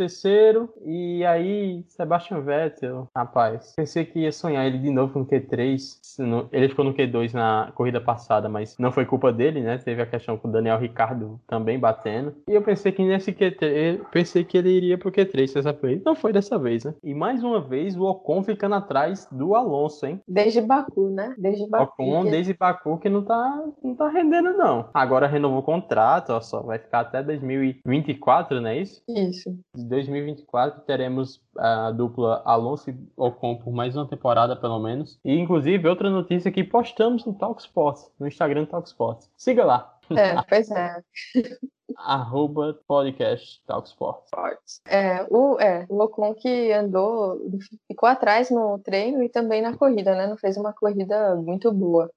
[0.86, 3.74] E aí, Sebastian Vettel, rapaz.
[3.76, 6.48] Pensei que ia sonhar ele de novo no Q3.
[6.50, 9.76] Ele ficou no Q2 na corrida passada, mas não foi culpa dele, né?
[9.76, 12.36] Teve a questão com o Daniel Ricciardo Ricardo também batendo.
[12.48, 16.00] E eu pensei que nesse Q3, pensei que ele iria pro Q3 dessa vez.
[16.04, 16.94] Não foi dessa vez, né?
[17.02, 20.20] E mais uma vez o Ocon ficando atrás do Alonso, hein?
[20.28, 21.34] Desde Baku, né?
[21.36, 22.02] Desde Baku.
[22.04, 24.88] Ocon desde Baku que não tá, não tá rendendo, não.
[24.94, 29.02] Agora renovou o contrato, ó só, vai ficar até 2024, não é isso?
[29.08, 29.50] Isso.
[29.76, 35.18] Em 2024 teremos a dupla Alonso e Ocon por mais uma temporada, pelo menos.
[35.24, 39.28] E inclusive outra notícia que postamos no Talk Sports, no Instagram do Talk Sports.
[39.36, 39.93] Siga lá.
[40.10, 41.02] É, pois é.
[41.96, 44.24] Arroba podcast Talksport.
[44.86, 47.38] É, o, é, o Ocon que andou,
[47.86, 50.26] ficou atrás no treino e também na corrida, né?
[50.26, 52.10] Não fez uma corrida muito boa.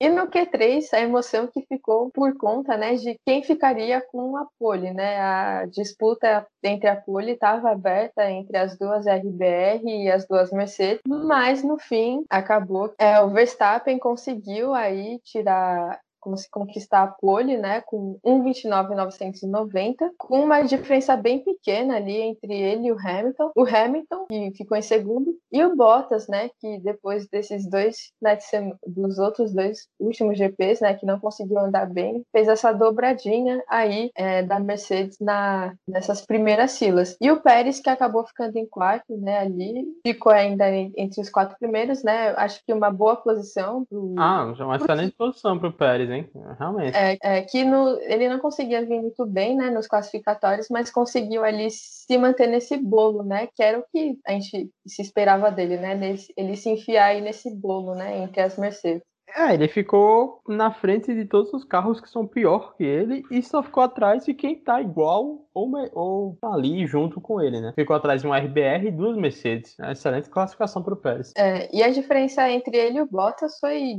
[0.00, 4.46] E no Q3, a emoção que ficou por conta né, de quem ficaria com a
[4.58, 4.92] pole.
[4.92, 5.18] Né?
[5.20, 11.02] A disputa entre a pole estava aberta entre as duas RBR e as duas Mercedes,
[11.06, 12.94] mas no fim acabou.
[12.98, 20.40] É, o Verstappen conseguiu aí tirar como se conquistar a pole, né, com 1,29,990, com
[20.44, 23.52] uma diferença bem pequena ali entre ele e o Hamilton.
[23.56, 28.38] O Hamilton, que ficou em segundo, e o Bottas, né, que depois desses dois, né,
[28.86, 34.10] dos outros dois últimos GPs, né, que não conseguiu andar bem, fez essa dobradinha aí
[34.14, 37.16] é, da Mercedes na, nessas primeiras filas.
[37.20, 41.56] E o Pérez, que acabou ficando em quarto, né, ali, ficou ainda entre os quatro
[41.58, 43.84] primeiros, né, acho que uma boa posição.
[43.86, 45.26] Pro, ah, uma excelente pro...
[45.26, 46.30] posição para o Pérez hein?
[46.58, 46.96] Realmente.
[46.96, 51.44] É, é que no, ele não conseguia vir muito bem, né, nos classificatórios, mas conseguiu
[51.44, 55.76] ali se manter nesse bolo, né, que era o que a gente se esperava dele,
[55.76, 59.09] né, nesse, ele se enfiar aí nesse bolo, né, entre as Mercedes.
[59.36, 63.42] É, ele ficou na frente de todos os carros que são pior que ele e
[63.42, 67.72] só ficou atrás de quem tá igual ou, ou tá ali junto com ele, né?
[67.74, 69.78] Ficou atrás de um RBR e duas Mercedes.
[69.80, 71.32] É excelente classificação para o Pérez.
[71.36, 73.96] É, e a diferença entre ele e o Bottas foi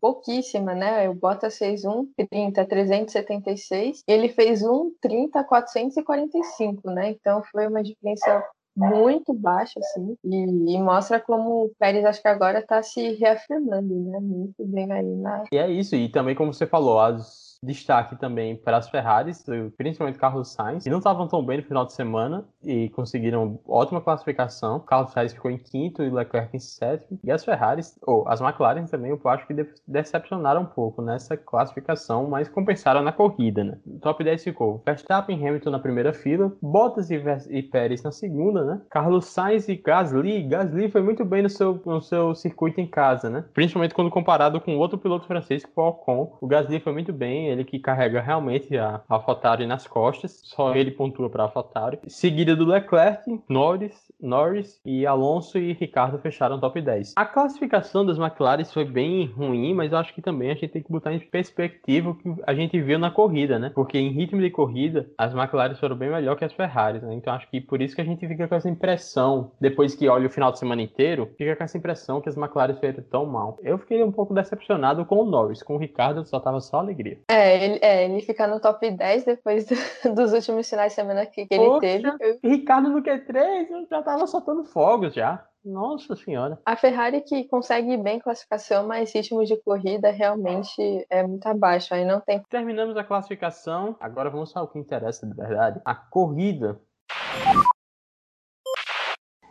[0.00, 1.08] pouquíssima, né?
[1.08, 7.10] O Bottas fez um 30, 376, ele fez um 30, 445, né?
[7.10, 8.44] Então foi uma diferença
[8.76, 13.94] muito baixo, assim, e, e, mostra como o Pérez acho que agora está se reafirmando,
[13.94, 14.18] né?
[14.20, 15.44] Muito bem aí na.
[15.52, 19.44] E é isso, e também como você falou, as destaque também para as Ferraris,
[19.76, 24.00] principalmente Carlos Sainz, que não estavam tão bem no final de semana e conseguiram ótima
[24.00, 24.80] classificação.
[24.80, 27.18] Carlos Sainz ficou em quinto e Leclerc em sétimo.
[27.22, 29.54] E as Ferraris, ou as McLaren também, eu acho que
[29.86, 33.78] decepcionaram um pouco nessa classificação, mas compensaram na corrida, né?
[34.00, 38.64] Top 10 ficou Verstappen e Hamilton na primeira fila, Bottas e, e Pérez na segunda,
[38.64, 38.80] né?
[38.90, 40.42] Carlos Sainz e Gasly.
[40.42, 43.44] Gasly foi muito bem no seu, no seu circuito em casa, né?
[43.54, 46.36] Principalmente quando comparado com outro piloto francês, que foi o Ocon.
[46.40, 50.90] O Gasly foi muito bem, ele que carrega realmente a AlphaTauri nas costas, só ele
[50.90, 51.98] pontua para a AlphaTauri.
[52.06, 57.14] Seguida do Leclerc, Norris, Norris e Alonso e Ricardo fecharam o top 10.
[57.16, 60.82] A classificação das McLaren foi bem ruim, mas eu acho que também a gente tem
[60.82, 63.70] que botar em perspectiva o que a gente viu na corrida, né?
[63.74, 67.14] Porque em ritmo de corrida, as McLaren foram bem melhor que as Ferraris, né?
[67.14, 70.26] Então acho que por isso que a gente fica com essa impressão, depois que olha
[70.26, 73.58] o final de semana inteiro, fica com essa impressão que as McLaren foram tão mal.
[73.62, 77.18] Eu fiquei um pouco decepcionado com o Norris, com o Ricardo só tava só alegria.
[77.30, 79.74] É, ele, é, ele ficar no top 10 depois do,
[80.14, 82.40] dos últimos finais de semana que, que ele Poxa, teve.
[82.42, 85.46] Ricardo no Q3 já tava soltando fogos já.
[85.64, 86.58] Nossa senhora.
[86.66, 91.94] A Ferrari que consegue bem classificação, mas ritmo de corrida realmente é muito abaixo.
[91.94, 92.42] Aí não tem.
[92.50, 93.94] Terminamos a classificação.
[94.00, 95.80] Agora vamos ao que interessa de verdade.
[95.84, 96.80] A corrida.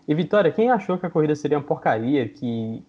[0.06, 2.86] E Vitória, quem achou que a corrida seria uma porcaria, que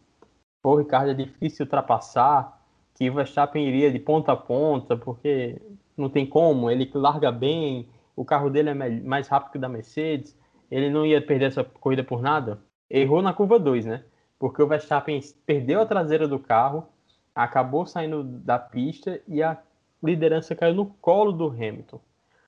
[0.64, 2.62] o Ricardo é difícil ultrapassar,
[2.94, 5.61] que o Verstappen iria de ponta a ponta, porque
[5.96, 9.68] não tem como, ele larga bem, o carro dele é mais rápido que o da
[9.68, 10.37] Mercedes,
[10.70, 12.61] ele não ia perder essa corrida por nada.
[12.88, 14.05] Errou na curva 2, né?
[14.38, 16.87] Porque o Verstappen perdeu a traseira do carro,
[17.35, 19.59] acabou saindo da pista e a
[20.02, 22.00] liderança caiu no colo do Hamilton.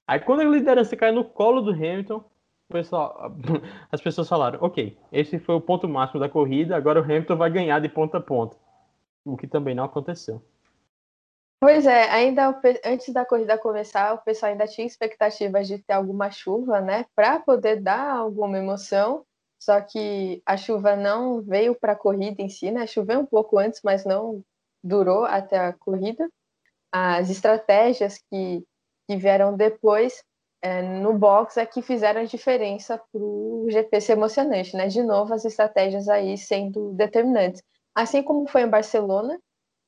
[0.07, 2.23] Aí quando a liderança caiu no colo do Hamilton,
[2.69, 3.33] pessoal,
[3.91, 7.51] as pessoas falaram, ok, esse foi o ponto máximo da corrida, agora o Hamilton vai
[7.51, 8.57] ganhar de ponta a ponta
[9.25, 10.43] o que também não aconteceu.
[11.61, 16.31] Pois é, ainda antes da corrida começar, o pessoal ainda tinha expectativas de ter alguma
[16.31, 19.25] chuva, né, para poder dar alguma emoção.
[19.59, 22.87] Só que a chuva não veio para a corrida em si, né?
[22.87, 24.45] Choveu um pouco antes, mas não
[24.83, 26.29] durou até a corrida.
[26.93, 28.63] As estratégias que,
[29.09, 30.23] que vieram depois
[30.61, 34.89] é, no box é que fizeram a diferença para o GP ser emocionante, né?
[34.89, 37.63] De novo, as estratégias aí sendo determinantes.
[37.95, 39.39] Assim como foi em Barcelona,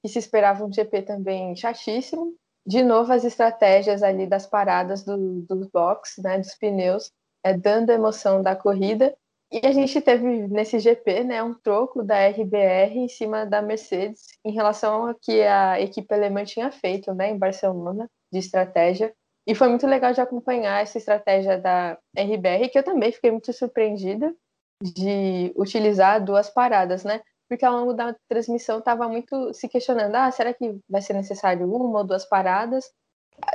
[0.03, 2.35] que se esperava um GP também chatíssimo.
[2.64, 7.12] De novo, as estratégias ali das paradas do, dos box, né, dos pneus,
[7.45, 9.16] é, dando a emoção da corrida.
[9.51, 14.23] E a gente teve nesse GP né, um troco da RBR em cima da Mercedes
[14.45, 19.14] em relação ao que a equipe alemã tinha feito né, em Barcelona de estratégia.
[19.47, 23.53] E foi muito legal de acompanhar essa estratégia da RBR, que eu também fiquei muito
[23.53, 24.35] surpreendida
[24.83, 27.23] de utilizar duas paradas, né?
[27.48, 31.72] Porque ao longo da transmissão estava muito se questionando: ah, será que vai ser necessário
[31.72, 32.90] uma ou duas paradas?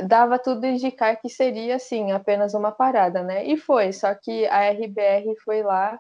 [0.04, 3.46] Dava tudo indicar que seria, assim, apenas uma parada, né?
[3.46, 6.00] E foi, só que a RBR foi lá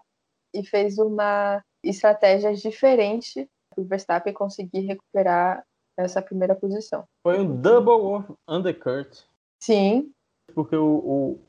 [0.53, 5.63] e fez uma estratégia diferente para o Verstappen conseguir recuperar
[5.97, 7.05] essa primeira posição.
[7.23, 9.25] Foi um double undercut.
[9.59, 10.11] Sim.
[10.53, 11.39] Porque o,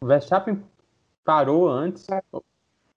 [0.00, 0.62] o Verstappen
[1.24, 2.06] parou antes,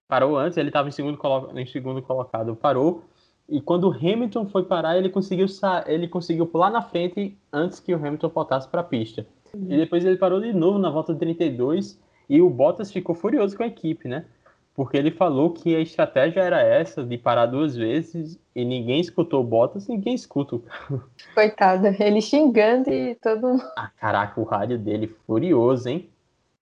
[0.08, 1.18] parou antes, ele estava em segundo,
[1.54, 3.04] em segundo colocado, parou.
[3.48, 5.46] E quando o Hamilton foi parar, ele conseguiu
[5.86, 9.26] ele conseguiu pular na frente antes que o Hamilton voltasse para a pista.
[9.54, 9.66] Uhum.
[9.70, 13.62] E depois ele parou de novo na volta 32 e o Bottas ficou furioso com
[13.62, 14.24] a equipe, né?
[14.74, 19.40] Porque ele falou que a estratégia era essa, de parar duas vezes, e ninguém escutou
[19.40, 20.60] o Bottas, ninguém escuta.
[21.34, 23.64] Coitado, ele xingando e todo mundo.
[23.76, 26.10] Ah, caraca, o rádio dele furioso, hein?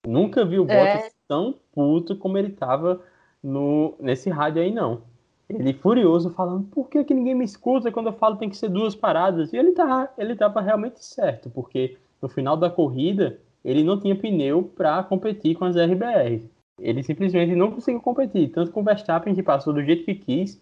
[0.07, 0.65] Nunca vi o.
[0.65, 1.11] Bottas é...
[1.27, 3.01] tão puto como ele tava
[3.45, 5.03] no, nesse rádio aí, não.
[5.49, 8.71] Ele furioso falando, por que, que ninguém me escuta quando eu falo tem que ser
[8.71, 9.53] duas paradas?
[9.53, 14.17] E ele tá, ele tava realmente certo, porque no final da corrida ele não tinha
[14.17, 16.49] pneu para competir com as RBR.
[16.81, 20.61] Ele simplesmente não conseguiu competir, tanto com o Verstappen que passou do jeito que quis,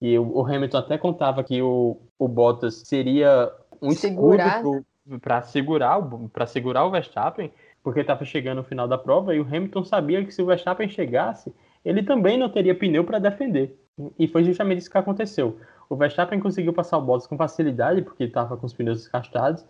[0.00, 3.50] e o, Hamilton até contava que o, o Bottas seria
[3.82, 4.58] um Segurar.
[4.58, 4.86] escudo
[5.20, 6.00] para segurar,
[6.46, 7.50] segurar o Verstappen,
[7.82, 10.88] porque estava chegando no final da prova e o Hamilton sabia que se o Verstappen
[10.88, 11.52] chegasse,
[11.84, 13.78] ele também não teria pneu para defender.
[14.18, 15.58] E foi justamente isso que aconteceu.
[15.88, 19.64] O Verstappen conseguiu passar o Bottas com facilidade, porque estava com os pneus desgastados,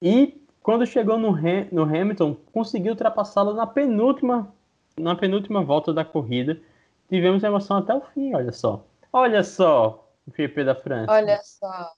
[0.00, 1.32] e quando chegou no,
[1.72, 4.52] no Hamilton, conseguiu ultrapassá-lo na penúltima,
[4.98, 6.60] na penúltima volta da corrida.
[7.08, 8.84] Tivemos emoção até o fim, olha só.
[9.12, 11.10] Olha só, o GP da França.
[11.10, 11.90] Olha só.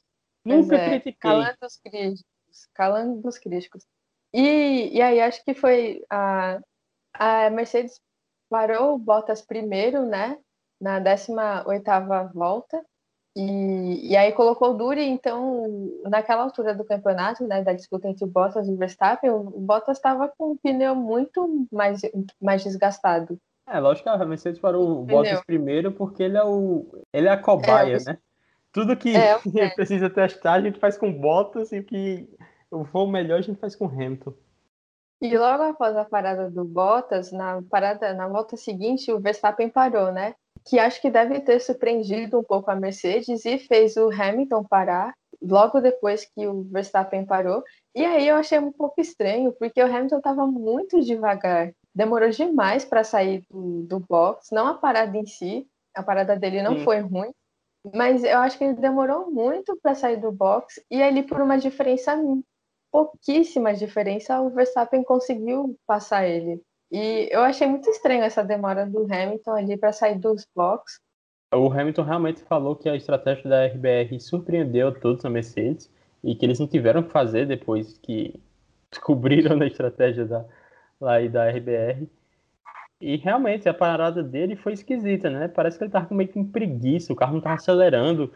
[0.45, 1.15] Nunca é, critiquei.
[1.19, 2.69] Calando os críticos.
[2.75, 3.87] Calando os críticos.
[4.33, 6.61] E, e aí, acho que foi a,
[7.15, 8.01] a Mercedes
[8.51, 10.37] parou o Bottas primeiro, né?
[10.81, 12.85] Na 18ª volta.
[13.37, 18.25] E, e aí colocou o Duri, então, naquela altura do campeonato, né, da disputa entre
[18.25, 22.01] o Bottas e o Verstappen, o Bottas estava com um pneu muito mais,
[22.43, 23.39] mais desgastado.
[23.69, 27.31] É, lógico que a Mercedes parou o Bottas primeiro porque ele é o ele é
[27.31, 28.19] a cobaia, é, né?
[28.73, 29.39] Tudo que é,
[29.77, 32.29] precisa testar a gente faz com Bottas e o que
[32.69, 34.35] o voo melhor a gente faz com Hamilton.
[35.21, 40.11] E logo após a parada do Bottas, na parada na volta seguinte, o Verstappen parou,
[40.11, 40.35] né?
[40.65, 45.13] Que acho que deve ter surpreendido um pouco a Mercedes e fez o Hamilton parar
[45.43, 47.63] logo depois que o Verstappen parou.
[47.95, 52.85] E aí eu achei um pouco estranho, porque o Hamilton estava muito devagar demorou demais
[52.85, 56.85] para sair do, do box, não a parada em si, a parada dele não Sim.
[56.85, 57.31] foi ruim,
[57.95, 61.59] mas eu acho que ele demorou muito para sair do box e ali por uma
[61.59, 62.17] diferença
[62.91, 66.61] pouquíssima diferença o Verstappen conseguiu passar ele.
[66.91, 71.01] E eu achei muito estranho essa demora do Hamilton ali para sair dos box.
[71.55, 75.91] O Hamilton realmente falou que a estratégia da RBR surpreendeu todos a Mercedes
[76.23, 78.35] e que eles não tiveram que fazer depois que
[78.91, 80.45] descobriram a estratégia da,
[81.01, 82.09] lá da RBR.
[83.01, 85.49] E realmente a parada dele foi esquisita, né?
[85.49, 88.33] Parece que ele tava meio que preguiça, o carro não tava acelerando.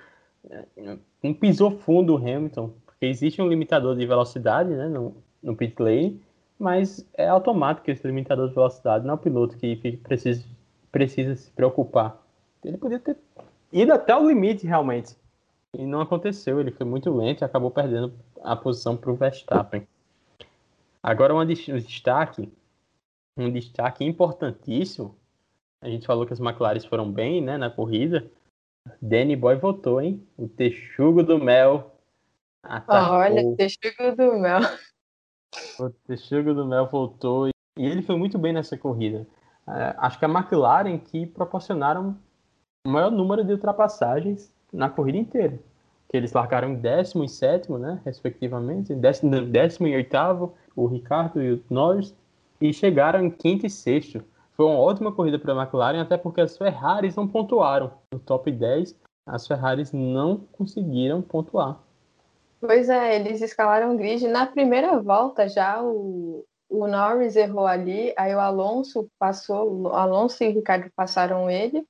[1.23, 2.73] Não pisou fundo o Hamilton,
[3.05, 6.21] porque existe um limitador de velocidade, né, no, no pit lane,
[6.59, 10.45] mas é automático esse limitador de velocidade, não é o piloto que precisa,
[10.91, 12.23] precisa se preocupar.
[12.65, 13.17] Ele podia ter
[13.71, 15.15] ido até o limite realmente.
[15.77, 19.87] E não aconteceu, ele foi muito lento e acabou perdendo a posição para o Verstappen.
[21.03, 22.51] Agora, um destaque,
[23.37, 25.15] um destaque importantíssimo.
[25.83, 28.25] A gente falou que as McLaren foram bem né, na corrida.
[29.03, 30.27] Danny Boy voltou, hein?
[30.39, 31.94] O Texugo do Mel.
[32.65, 33.17] Atacou.
[33.17, 34.61] Olha, o Texugo do Mel.
[35.79, 39.25] O Texugo do Mel voltou e ele foi muito bem nessa corrida.
[39.69, 42.17] É, acho que a McLaren que proporcionaram
[42.85, 45.61] o maior número de ultrapassagens na corrida inteira.
[46.09, 48.01] Que eles largaram em décimo e sétimo, né?
[48.05, 48.93] Respectivamente.
[48.97, 52.15] Décimo, décimo e oitavo o Ricardo e o Norris,
[52.61, 54.23] e chegaram em quinto e sexto.
[54.57, 57.93] Foi uma ótima corrida para a McLaren, até porque as Ferraris não pontuaram.
[58.13, 58.97] No top 10,
[59.27, 61.81] as Ferraris não conseguiram pontuar.
[62.67, 64.27] Pois é, eles escalaram grid.
[64.27, 70.43] Na primeira volta já o, o Norris errou ali, aí o Alonso passou, o Alonso
[70.43, 71.87] e o Ricardo passaram ele.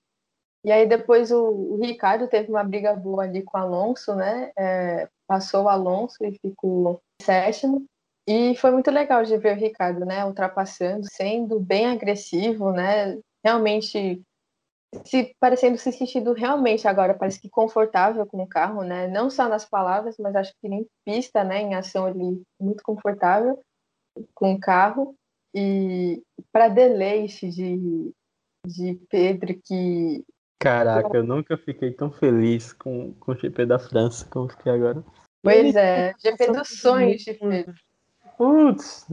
[0.65, 4.51] E aí depois o, o Ricardo teve uma briga boa ali com o Alonso, né?
[4.59, 7.85] É, passou o Alonso e ficou sétimo.
[8.27, 14.23] E foi muito legal de ver o Ricardo, né, ultrapassando, sendo bem agressivo, né, realmente
[15.05, 19.49] se parecendo se sentindo realmente agora parece que confortável com o carro, né, não só
[19.49, 23.61] nas palavras, mas acho que em pista, né, em ação ali muito confortável
[24.35, 25.15] com o carro
[25.55, 26.23] e
[26.53, 28.13] para deleite de
[28.67, 30.25] de Pedro que
[30.59, 35.05] Caraca, eu nunca fiquei tão feliz com, com o GP da França como fiquei agora.
[35.43, 37.75] Pois é, GP dos sonhos de Pedro.
[38.39, 39.07] Putz,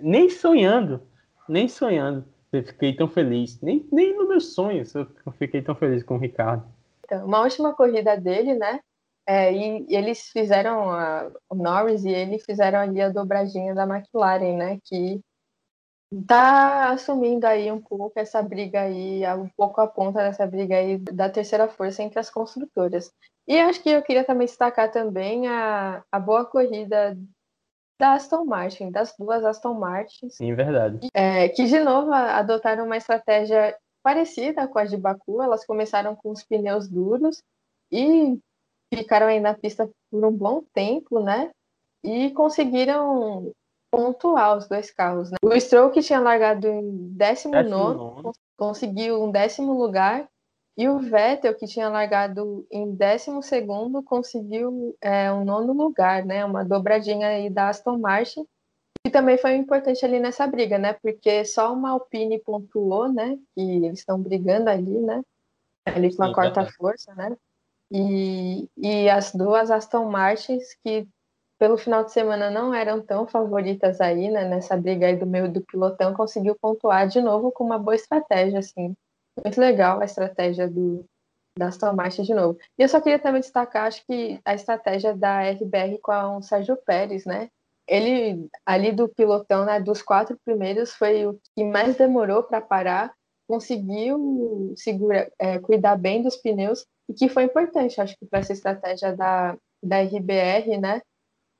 [0.00, 1.02] nem sonhando,
[1.48, 2.24] nem sonhando.
[2.52, 3.60] Eu fiquei tão feliz.
[3.60, 5.06] Nem, nem nos meus sonhos eu
[5.38, 6.64] fiquei tão feliz com o Ricardo.
[7.04, 8.80] Então, uma última corrida dele, né?
[9.26, 13.84] É, e, e, eles fizeram, a, o Norris e ele fizeram ali a dobradinha da
[13.84, 14.78] McLaren, né?
[14.84, 15.20] Que
[16.26, 20.98] tá assumindo aí um pouco essa briga aí, um pouco a ponta dessa briga aí
[20.98, 23.10] da terceira força entre as construtoras.
[23.46, 27.16] E acho que eu queria também destacar também a, a boa corrida
[28.02, 30.34] da Aston Martin, das duas Aston Martins.
[30.34, 31.06] Sim, verdade.
[31.14, 35.40] É, que de novo adotaram uma estratégia parecida com a de Baku.
[35.40, 37.40] Elas começaram com os pneus duros
[37.92, 38.36] e
[38.92, 41.52] ficaram aí na pista por um bom tempo, né?
[42.02, 43.52] E conseguiram
[43.88, 45.30] pontuar os dois carros.
[45.30, 45.36] Né?
[45.40, 50.28] O Stroll, que tinha largado em 19, conseguiu um décimo lugar
[50.76, 53.30] e o Vettel, que tinha largado em 12
[54.06, 56.44] conseguiu é, um nono lugar, né?
[56.44, 58.46] Uma dobradinha aí da Aston Martin.
[59.06, 60.94] E também foi importante ali nessa briga, né?
[60.94, 63.38] Porque só uma Alpine pontuou, né?
[63.54, 65.22] E eles estão brigando ali, né?
[65.84, 67.36] Ali com a quarta força, né?
[67.90, 71.06] E, e as duas Aston Martins, que
[71.58, 74.48] pelo final de semana não eram tão favoritas aí, né?
[74.48, 78.60] Nessa briga aí do meio do pilotão, conseguiu pontuar de novo com uma boa estratégia,
[78.60, 78.96] assim
[79.40, 81.04] muito legal a estratégia do,
[81.56, 82.58] da Aston Martin de novo.
[82.78, 86.76] E eu só queria também destacar, acho que a estratégia da RBR com o Sérgio
[86.76, 87.48] Pérez, né?
[87.86, 93.12] Ele, ali do pilotão, né, dos quatro primeiros, foi o que mais demorou para parar,
[93.48, 98.52] conseguiu segura, é, cuidar bem dos pneus, e que foi importante, acho que, para essa
[98.52, 101.02] estratégia da, da RBR, né?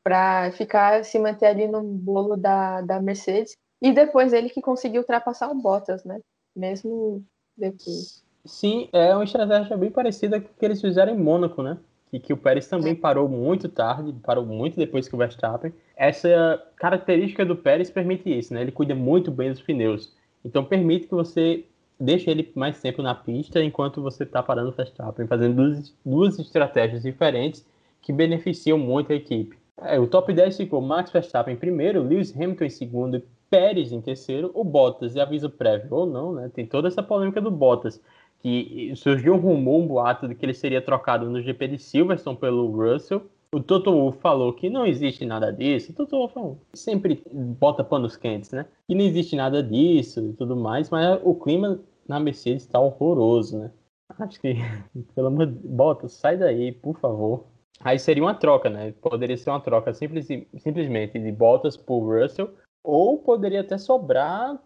[0.04, 3.56] Para ficar, se manter ali no bolo da, da Mercedes.
[3.80, 6.20] E depois ele que conseguiu ultrapassar o Bottas, né?
[6.54, 7.24] mesmo
[7.70, 8.22] depois.
[8.44, 11.78] Sim, é uma estratégia bem parecida com o que eles fizeram em Mônaco, né?
[12.12, 12.96] E que o Pérez também é.
[12.96, 15.72] parou muito tarde, parou muito depois que o Verstappen.
[15.96, 18.60] Essa característica do Pérez permite isso, né?
[18.60, 20.12] Ele cuida muito bem dos pneus.
[20.44, 21.64] Então permite que você
[21.98, 26.38] deixe ele mais tempo na pista enquanto você está parando o Verstappen, fazendo duas, duas
[26.38, 27.64] estratégias diferentes
[28.02, 29.56] que beneficiam muito a equipe.
[29.80, 33.22] É, o top 10 ficou Max Verstappen em primeiro, Lewis Hamilton em segundo,
[33.52, 36.50] Pérez em terceiro, o Bottas e aviso prévio ou não, né?
[36.54, 38.02] Tem toda essa polêmica do Bottas,
[38.40, 42.38] que surgiu um rumor, um boato de que ele seria trocado no GP de Silverstone
[42.38, 43.26] pelo Russell.
[43.54, 45.92] O Toto Wolff falou que não existe nada disso.
[45.92, 48.64] O Toto Wolff sempre bota panos quentes, né?
[48.88, 51.78] Que não existe nada disso e tudo mais, mas o clima
[52.08, 53.70] na Mercedes está horroroso, né?
[54.18, 54.54] Acho que,
[55.14, 57.44] pelo amor de Bottas, sai daí, por favor.
[57.80, 58.92] Aí seria uma troca, né?
[58.92, 60.26] Poderia ser uma troca simples,
[60.56, 62.48] simplesmente de Bottas por Russell,
[62.82, 64.58] ou poderia até sobrar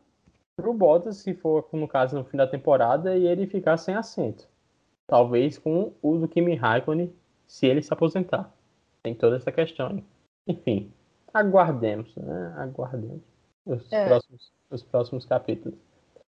[0.56, 4.48] pro Bottas, se for no caso no fim da temporada, e ele ficar sem assento.
[5.06, 7.12] Talvez com o do Kimi Raikkonen,
[7.46, 8.52] se ele se aposentar.
[9.02, 10.04] Tem toda essa questão aí.
[10.48, 10.92] Enfim,
[11.32, 12.54] aguardemos, né?
[12.56, 13.22] Aguardemos
[13.66, 14.06] os, é.
[14.06, 15.78] próximos, os próximos capítulos.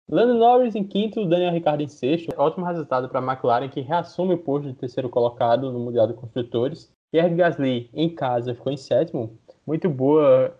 [0.09, 2.33] Lando Norris em quinto, Daniel Ricciardo em sexto.
[2.37, 6.13] Ótimo resultado para a McLaren, que reassume o posto de terceiro colocado no Mundial de
[6.13, 6.91] Construtores.
[7.11, 9.37] Pierre Gasly em casa ficou em sétimo.
[9.65, 10.53] Muito boa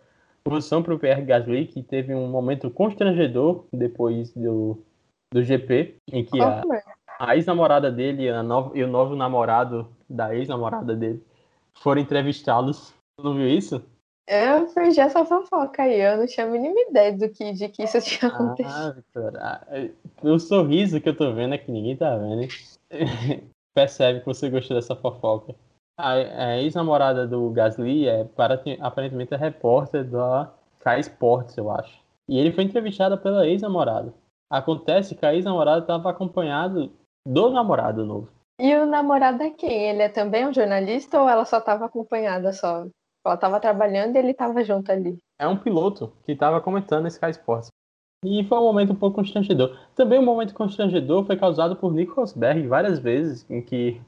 [0.44, 4.78] posição para o Pierre Gasly, que teve um momento constrangedor depois do,
[5.34, 6.62] do GP, em que a,
[7.20, 11.24] a ex-namorada dele a nova, e o novo namorado da ex-namorada dele
[11.76, 12.94] foram entrevistá-los.
[13.20, 13.84] Não viu isso?
[14.28, 17.84] Eu perdi essa fofoca aí, eu não tinha a mínima ideia do que, de que
[17.84, 18.74] isso tinha ah, acontecido.
[18.74, 19.34] Ah, Victor,
[20.24, 22.48] o sorriso que eu tô vendo é que ninguém tá vendo.
[23.74, 25.56] Percebe que você gostou dessa fofoca.
[25.98, 28.28] A, a ex-namorada do Gasly é
[28.80, 32.02] aparentemente a repórter da Sky Sports, eu acho.
[32.28, 34.14] E ele foi entrevistado pela ex-namorada.
[34.50, 36.92] Acontece que a ex-namorada estava acompanhado
[37.28, 38.30] do namorado novo.
[38.60, 39.90] E o namorado é quem?
[39.90, 42.86] Ele é também um jornalista ou ela só estava acompanhada só?
[43.26, 45.18] Ela tava trabalhando e ele tava junto ali.
[45.40, 47.70] É um piloto que tava comentando Sky Sports.
[48.24, 49.76] E foi um momento um pouco constrangedor.
[49.96, 54.00] Também um momento constrangedor foi causado por Nico Rosberg várias vezes, em que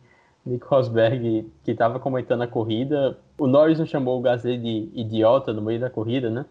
[0.45, 5.53] Nico Rosberg, que estava comentando a corrida, o Norris não chamou o Gasly de idiota
[5.53, 6.45] no meio da corrida, né?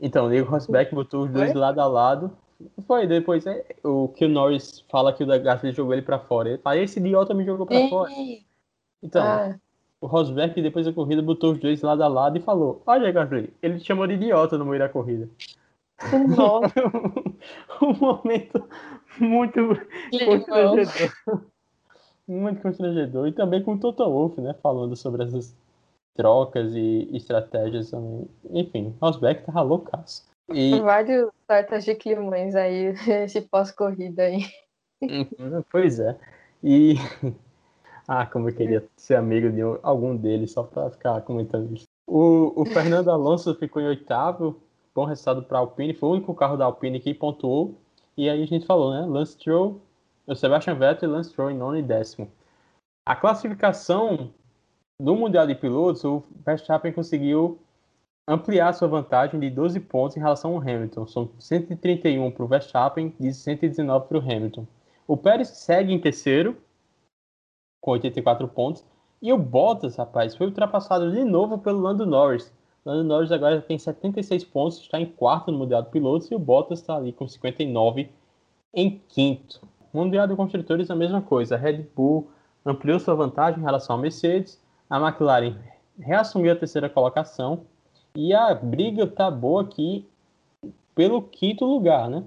[0.00, 1.60] Então, o Nico Rosberg botou os dois foi?
[1.60, 2.30] lado a lado.
[2.86, 6.50] Foi, depois é, o que o Norris fala que o Gasly jogou ele para fora.
[6.50, 8.10] Ele fala, esse idiota me jogou para fora.
[9.02, 9.56] Então, ah
[10.02, 13.54] o Rosberg, depois da corrida, botou os dois lado a lado e falou: Olha, Gasly,
[13.62, 15.30] ele te chamou de idiota no meio da corrida.
[17.80, 18.68] Um momento
[19.18, 19.60] muito
[20.24, 21.46] constrangedor.
[22.26, 23.28] Muito constrangedor.
[23.28, 24.54] E também com o Toto Wolff, né?
[24.62, 25.54] Falando sobre essas
[26.14, 28.28] trocas e estratégias também.
[28.50, 30.30] Enfim, Rosberg tava loucaço.
[30.52, 30.78] E...
[30.80, 32.94] Vários tortas de climões aí,
[33.24, 34.44] esse pós-corrida aí.
[35.00, 36.16] Uhum, pois é.
[36.62, 36.94] E
[38.06, 41.86] ah, como eu queria ser amigo de algum deles, só para ficar comentando isso.
[42.06, 44.60] O, o Fernando Alonso ficou em oitavo,
[44.94, 47.74] bom resultado para a Alpine, foi o único carro da Alpine que pontuou.
[48.16, 49.06] E aí a gente falou, né?
[49.06, 49.80] Lance Stroll,
[50.26, 52.30] o Sebastian Vettel e Lance Stroll em nono e décimo.
[53.04, 54.32] A classificação
[54.98, 57.58] do Mundial de Pilotos, o Verstappen conseguiu
[58.26, 61.06] ampliar sua vantagem de 12 pontos em relação ao Hamilton.
[61.06, 64.66] São 131 para o Verstappen e 119 para o Hamilton.
[65.06, 66.56] O Pérez segue em terceiro,
[67.80, 68.84] com 84 pontos.
[69.20, 72.52] E o Bottas, rapaz, foi ultrapassado de novo pelo Lando Norris.
[72.84, 76.38] Lando Norris agora tem 76 pontos, está em quarto no Mundial de Pilotos e o
[76.38, 78.08] Bottas está ali com 59
[78.74, 79.60] em quinto.
[79.92, 81.54] Mundial de Construtores a mesma coisa.
[81.54, 82.30] A Red Bull
[82.64, 84.60] ampliou sua vantagem em relação à Mercedes.
[84.88, 85.56] A McLaren
[85.98, 87.66] reassumiu a terceira colocação.
[88.14, 90.06] E a briga tá boa aqui
[90.94, 92.24] pelo quinto lugar, né?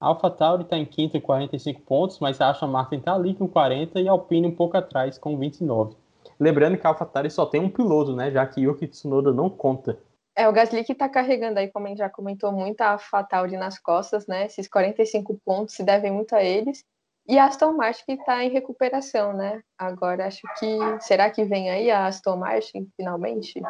[0.00, 3.46] A AlphaTauri está em quinto com 45 pontos, mas a Aston Martin está ali com
[3.46, 5.94] 40 e a Alpine um pouco atrás com 29.
[6.38, 8.30] Lembrando que a AlphaTauri só tem um piloto, né?
[8.30, 9.98] Já que Yuki Tsunoda não conta.
[10.34, 13.58] É, o Gasly que está carregando aí, como a gente já comentou muito, a AlphaTauri
[13.58, 14.46] nas costas, né?
[14.46, 16.82] Esses 45 pontos se devem muito a eles.
[17.30, 19.62] E a Aston Martin que está em recuperação, né?
[19.78, 20.78] Agora acho que.
[21.00, 23.62] Será que vem aí a Aston Martin finalmente?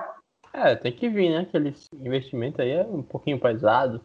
[0.51, 1.41] É, tem que vir, né?
[1.41, 4.01] Aquele investimento aí é um pouquinho pesado.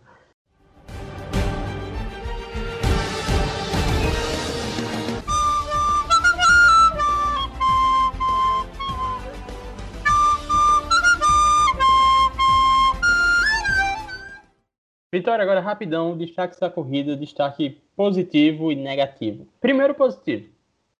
[15.15, 19.47] Vitória, agora rapidão, destaque da corrida, destaque positivo e negativo.
[19.61, 20.49] Primeiro positivo.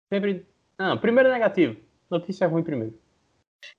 [0.08, 0.46] Sempre.
[0.80, 1.76] Não, primeiro negativo.
[2.10, 2.98] Notícia ruim primeiro.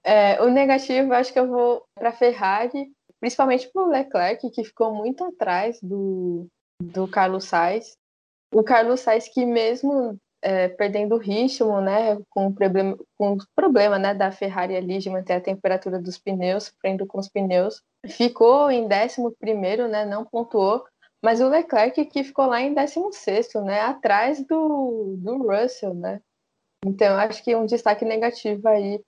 [0.05, 4.95] É, o negativo, acho que eu vou para Ferrari, principalmente para o Leclerc, que ficou
[4.95, 6.47] muito atrás do,
[6.83, 7.97] do Carlos Sainz.
[8.55, 13.39] o Carlos Sainz que mesmo é, perdendo o ritmo, né, com o problema, com o
[13.55, 17.83] problema né, da Ferrari ali de manter a temperatura dos pneus, sofrendo com os pneus,
[18.09, 20.85] ficou em 11 né, não pontuou,
[21.23, 26.21] mas o Leclerc que ficou lá em 16 né, atrás do, do Russell, né,
[26.85, 29.03] então acho que um destaque negativo aí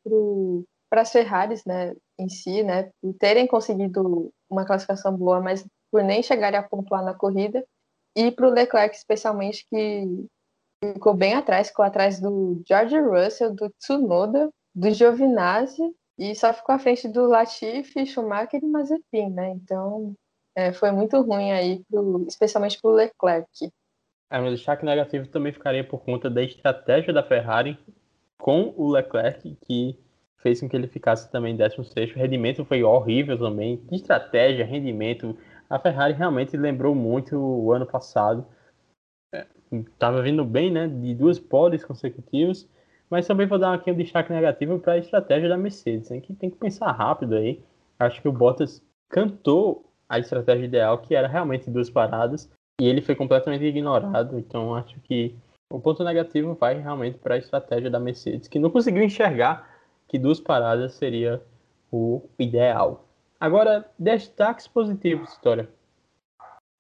[0.90, 6.03] para as Ferraris, né, em si, né, por terem conseguido uma classificação boa, mas por
[6.03, 7.64] nem chegarem a pontuar na corrida,
[8.16, 10.26] e para o Leclerc especialmente que
[10.82, 16.75] ficou bem atrás, ficou atrás do George Russell, do Tsunoda, do Giovinazzi e só ficou
[16.75, 19.51] à frente do Latifi, Schumacher e Mazepin, né?
[19.51, 20.14] Então
[20.55, 23.71] é, foi muito ruim aí, pro, especialmente para o Leclerc.
[24.31, 27.79] É, meu destaque negativo também ficaria por conta da estratégia da Ferrari
[28.39, 29.99] com o Leclerc, que
[30.39, 32.12] fez com que ele ficasse também em 16.
[32.12, 33.83] O rendimento foi horrível também.
[33.91, 35.37] Estratégia, rendimento.
[35.71, 38.47] A Ferrari realmente lembrou muito o ano passado
[39.73, 40.89] estava vindo bem, né?
[40.89, 42.69] De duas poles consecutivas.
[43.11, 46.34] Mas também vou dar aqui um destaque negativo para a estratégia da Mercedes, hein, que
[46.34, 47.61] tem que pensar rápido aí.
[47.98, 52.50] Acho que o Bottas cantou a estratégia ideal, que era realmente duas paradas,
[52.80, 54.38] e ele foi completamente ignorado.
[54.38, 55.34] Então acho que
[55.70, 59.68] o ponto negativo vai realmente para a estratégia da Mercedes, que não conseguiu enxergar
[60.06, 61.42] que duas paradas seria
[61.92, 63.06] o ideal.
[63.40, 65.68] Agora, destaques positivos, História.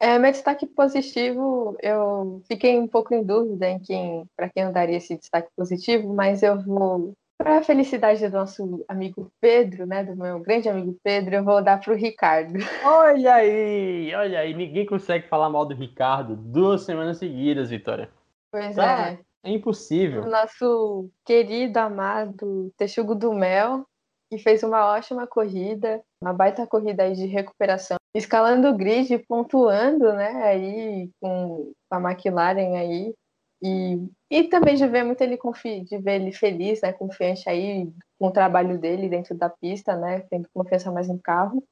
[0.00, 4.72] É, meu destaque positivo, eu fiquei um pouco em dúvida em quem, para quem eu
[4.72, 10.04] daria esse destaque positivo, mas eu vou, para a felicidade do nosso amigo Pedro, né,
[10.04, 12.60] do meu grande amigo Pedro, eu vou dar para o Ricardo.
[12.84, 18.08] Olha aí, olha aí, ninguém consegue falar mal do Ricardo duas semanas seguidas, Vitória.
[18.52, 19.18] Pois tá, é.
[19.42, 20.22] É impossível.
[20.22, 23.84] O nosso querido, amado Texugo do Mel,
[24.30, 30.12] que fez uma ótima corrida, uma baita corrida aí de recuperação, escalando o grid, pontuando,
[30.12, 33.14] né, aí com a McLaren aí,
[33.62, 37.90] e, e também de ver muito ele confi de ver ele feliz, né, confiante aí
[38.18, 41.62] com o trabalho dele dentro da pista, né, tendo confiança mais no carro.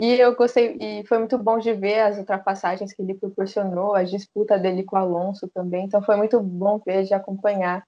[0.00, 4.02] E eu gostei, e foi muito bom de ver as ultrapassagens que ele proporcionou, a
[4.02, 5.84] disputa dele com o Alonso também.
[5.84, 7.84] Então foi muito bom ver, de acompanhar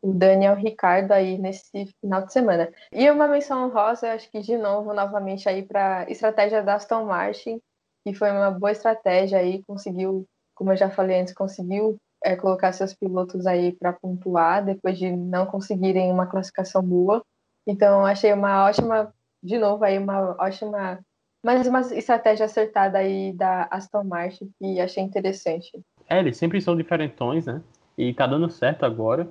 [0.00, 2.70] o Daniel Ricardo aí nesse final de semana.
[2.92, 7.60] E uma menção rosa, acho que de novo, novamente aí para estratégia da Aston Martin,
[8.04, 10.24] que foi uma boa estratégia aí, conseguiu,
[10.54, 15.10] como eu já falei antes, conseguiu é, colocar seus pilotos aí para pontuar depois de
[15.10, 17.22] não conseguirem uma classificação boa.
[17.66, 21.00] Então achei uma ótima, de novo aí uma ótima,
[21.44, 25.70] mais uma estratégia acertada aí da Aston Martin que achei interessante.
[26.08, 27.60] É, eles sempre são diferentões, né?
[27.96, 29.28] E tá dando certo agora.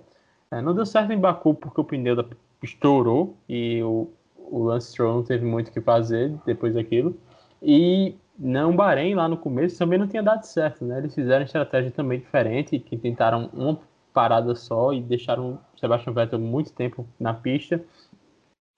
[0.51, 2.25] É, não deu certo em Baku porque o pneu da...
[2.63, 7.17] estourou e o, o Lance Stroll não teve muito o que fazer depois daquilo.
[7.61, 10.99] E não Bahrein lá no começo também não tinha dado certo, né?
[10.99, 13.79] Eles fizeram estratégia também diferente, que tentaram uma
[14.13, 17.83] parada só e deixaram o Sebastian Vettel muito tempo na pista.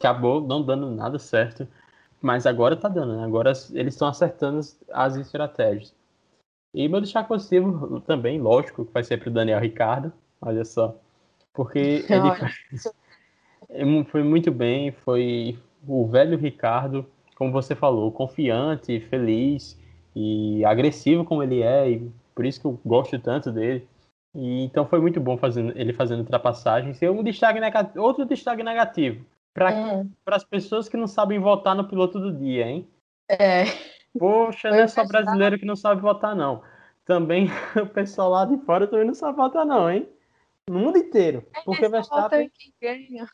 [0.01, 1.67] Acabou não dando nada certo,
[2.21, 3.23] mas agora tá dando, né?
[3.23, 4.61] Agora eles estão acertando
[4.91, 5.93] as estratégias.
[6.73, 10.13] E meu destaque positivo também, lógico, que vai ser para o Daniel Ricardo.
[10.41, 10.95] Olha só,
[11.59, 12.05] porque
[13.69, 17.05] ele foi muito bem, foi o velho Ricardo,
[17.35, 19.77] como você falou, confiante, feliz
[20.15, 23.85] e agressivo como ele é, e por isso que eu gosto tanto dele.
[24.33, 27.01] E, então foi muito bom fazendo, ele fazendo ultrapassagens.
[27.01, 30.09] E um destaque negativo, outro destaque negativo para hum.
[30.27, 32.87] as pessoas que não sabem votar no piloto do dia, hein?
[33.27, 33.65] É.
[34.17, 36.63] Poxa, não é só brasileiro que não sabe votar, não.
[37.03, 40.07] Também o pessoal lá de fora também não sabe votar, não, hein?
[40.69, 41.43] No mundo inteiro.
[41.55, 42.51] É, porque o Verstappen.
[42.53, 43.27] Quem ganha.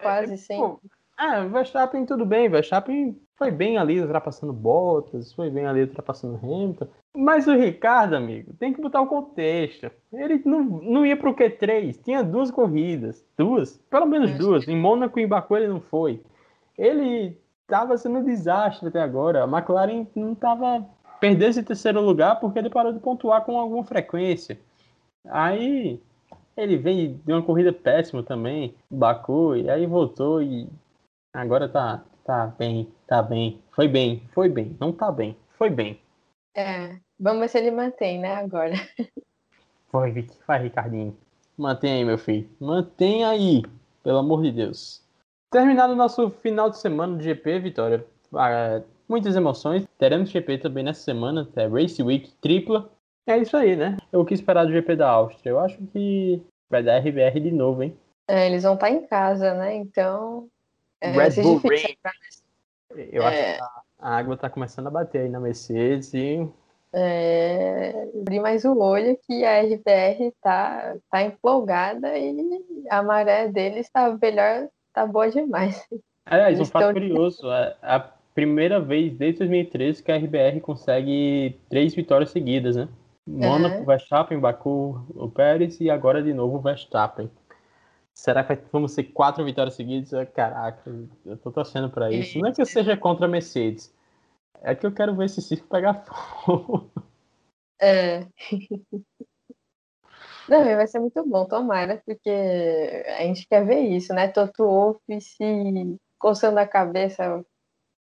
[0.00, 0.88] Quase é, sempre.
[1.18, 2.48] é, o Verstappen tudo bem.
[2.48, 6.86] Verstappen foi bem ali ultrapassando Bottas, foi bem ali ultrapassando Hamilton.
[7.16, 9.90] Mas o Ricardo, amigo, tem que botar o contexto.
[10.12, 13.24] Ele não, não ia pro Q3, tinha duas corridas.
[13.36, 13.76] Duas?
[13.90, 14.68] Pelo menos duas.
[14.68, 16.22] Em Mônaco e em Baku ele não foi.
[16.78, 19.42] Ele estava sendo um desastre até agora.
[19.42, 20.86] A McLaren não estava
[21.18, 24.56] perdendo esse terceiro lugar porque ele parou de pontuar com alguma frequência.
[25.28, 26.00] Aí
[26.56, 30.68] ele vem de uma corrida péssima também, Baku, e aí voltou e
[31.32, 33.60] agora tá, tá bem, tá bem.
[33.72, 34.76] Foi bem, foi bem.
[34.80, 36.00] Não tá bem, foi bem.
[36.56, 38.74] É, vamos ver se ele mantém, né, agora.
[39.90, 40.36] Foi, Vicky.
[40.44, 41.16] Vai, Ricardinho.
[41.56, 42.48] Mantém aí, meu filho.
[42.58, 43.62] Mantém aí,
[44.02, 45.00] pelo amor de Deus.
[45.52, 48.04] Terminado o nosso final de semana de GP, Vitória.
[48.34, 49.86] Ah, muitas emoções.
[49.96, 52.90] Teremos GP também nessa semana, é Race Week tripla.
[53.26, 53.96] É isso aí, né?
[54.12, 55.50] Eu quis esperar do GP da Áustria.
[55.50, 57.96] Eu acho que vai dar RBR de novo, hein?
[58.28, 59.74] É, eles vão estar em casa, né?
[59.74, 60.48] Então.
[61.00, 61.96] É, Red Bull Ring.
[63.12, 63.26] Eu é...
[63.26, 66.46] acho que a água está começando a bater aí na Mercedes e.
[66.92, 73.90] É, abrir mais o olho que a RBR tá, tá empolgada e a maré deles
[73.90, 75.84] tá melhor, tá boa demais.
[76.24, 77.98] Aliás, um fato curioso, é a
[78.32, 82.88] primeira vez desde 2013 que a RBR consegue três vitórias seguidas, né?
[83.26, 83.84] Mônaco, é.
[83.84, 87.30] Verstappen, Baku, o Pérez e agora de novo o Verstappen.
[88.12, 90.10] Será que vamos ser quatro vitórias seguidas?
[90.34, 90.82] Caraca,
[91.24, 92.38] eu tô torcendo para isso.
[92.38, 93.92] Não é que eu seja contra a Mercedes,
[94.62, 96.90] é que eu quero ver esse circo pegar fogo.
[97.80, 98.26] É.
[100.48, 102.30] Não, vai ser muito bom, tomara, porque
[103.18, 104.28] a gente quer ver isso, né?
[104.28, 107.42] Toto Wolff se coçando a cabeça.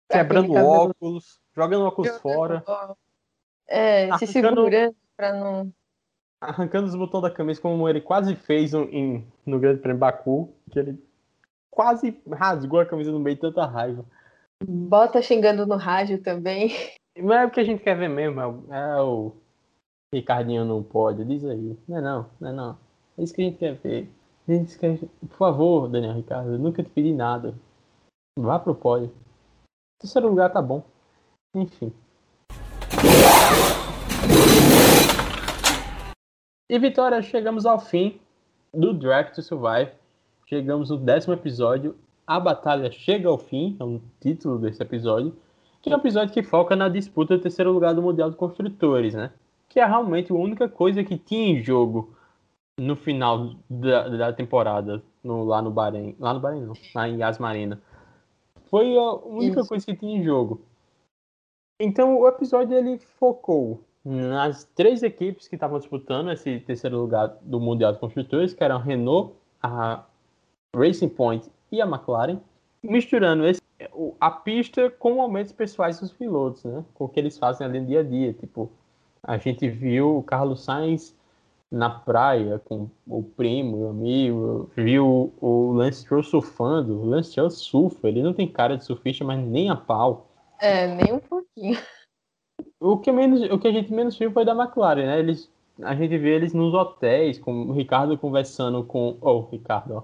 [0.09, 2.63] Quebrando óculos, jogando óculos jogando fora.
[3.67, 4.70] É, se segurando
[5.20, 5.74] para não.
[6.41, 10.80] Arrancando os botões da camisa, como ele quase fez em, no Grande Prêmio Baku, que
[10.80, 11.03] ele
[11.70, 14.05] quase rasgou a camisa no meio de tanta raiva.
[14.65, 16.72] Bota xingando no rádio também.
[17.17, 19.36] Não é o que a gente quer ver mesmo, é o, é o
[20.13, 21.78] Ricardinho não pode, diz aí.
[21.86, 22.78] Não é não, não é não.
[23.17, 24.09] É isso que a gente quer ver.
[24.47, 24.97] A gente quer...
[24.97, 27.53] Por favor, Daniel Ricardo, eu nunca te pedi nada.
[28.38, 29.13] Vá pro pódio.
[29.99, 30.82] Terceiro lugar tá bom.
[31.53, 31.93] Enfim.
[36.72, 38.20] E Vitória, chegamos ao fim
[38.72, 39.89] do Draft to Survive.
[40.45, 41.95] Chegamos no décimo episódio
[42.28, 45.36] a Batalha Chega ao Fim, é o título desse episódio,
[45.82, 49.15] que é um episódio que foca na disputa do terceiro lugar do Mundial de Construtores,
[49.15, 49.32] né?
[49.67, 52.15] Que é realmente a única coisa que tinha em jogo
[52.80, 56.15] no final da, da temporada, no, lá no Bahrein.
[56.20, 57.82] Lá no Bahrein não, lá em Asmarina.
[58.70, 59.70] Foi a única Isso.
[59.70, 60.61] coisa que tinha em jogo.
[61.82, 67.60] Então o episódio ele focou nas três equipes que estavam disputando esse terceiro lugar do
[67.60, 70.04] Mundial de Construtores, que eram a Renault, a
[70.76, 72.39] Racing Point e a McLaren,
[72.82, 73.62] misturando esse,
[74.20, 76.84] a pista com momentos pessoais dos pilotos, né?
[76.93, 78.34] Com o que eles fazem ali no dia a dia.
[78.34, 78.72] Tipo,
[79.22, 81.16] a gente viu o Carlos Sainz
[81.72, 87.00] na praia com o primo, o amigo, viu o Lance Stroll surfando.
[87.00, 90.28] O Lance Stroll surfa, ele não tem cara de surfista, mas nem a pau.
[90.60, 91.78] É, nem um pouquinho.
[92.80, 95.19] O que, menos, o que a gente menos viu foi da McLaren, né?
[95.19, 95.49] Eles,
[95.82, 99.17] a gente vê eles nos hotéis, com o Ricardo conversando com.
[99.21, 100.03] Oh, Ricardo, ó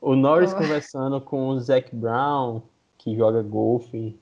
[0.00, 0.56] o Norris oh.
[0.56, 2.62] conversando com o Zac Brown,
[2.98, 4.18] que joga golfe.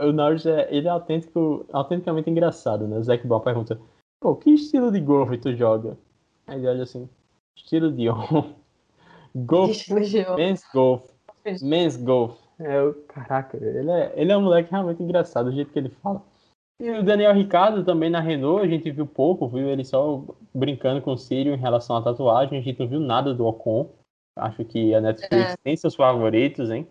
[0.00, 2.96] O Norris é, ele é autêntico, autenticamente engraçado, né?
[2.96, 3.80] O Zac Brown pergunta:
[4.20, 5.96] Pô, que estilo de golfe tu joga?
[6.46, 7.08] Aí ele olha assim:
[7.56, 8.54] estilo de on.
[9.34, 9.88] golf.
[10.36, 11.02] Men's golf.
[11.62, 12.38] Men's golf.
[12.58, 15.90] É, o, caraca, ele é, ele é um moleque realmente engraçado, do jeito que ele
[16.02, 16.22] fala.
[16.78, 20.22] E o Daniel Ricardo também na Renault, a gente viu pouco, viu ele só
[20.54, 23.90] brincando com o Sírio em relação à tatuagem, a gente não viu nada do Ocon.
[24.36, 25.56] Acho que a Netflix é.
[25.62, 26.86] tem seus favoritos, hein?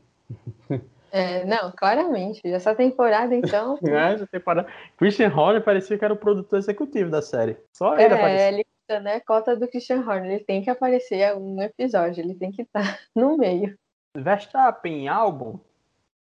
[1.11, 2.41] É, não, claramente.
[2.45, 3.79] Essa temporada, então.
[3.87, 4.67] é, essa temporada.
[4.97, 7.55] Christian Horner parecia que era o produtor executivo da série.
[7.71, 8.65] Só ele é, apareceu.
[8.89, 9.19] Ele, né?
[9.21, 10.31] Cota do Christian Horner.
[10.31, 12.21] Ele tem que aparecer em algum episódio.
[12.21, 13.77] Ele tem que estar no meio.
[14.17, 15.59] Verstappen álbum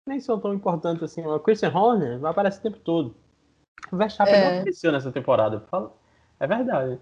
[0.07, 1.25] nem são tão importantes assim.
[1.25, 3.15] O Christian Horner vai aparecer o tempo todo.
[3.91, 4.51] O Verstappen é.
[4.51, 5.63] não apareceu nessa temporada.
[6.39, 6.99] É verdade.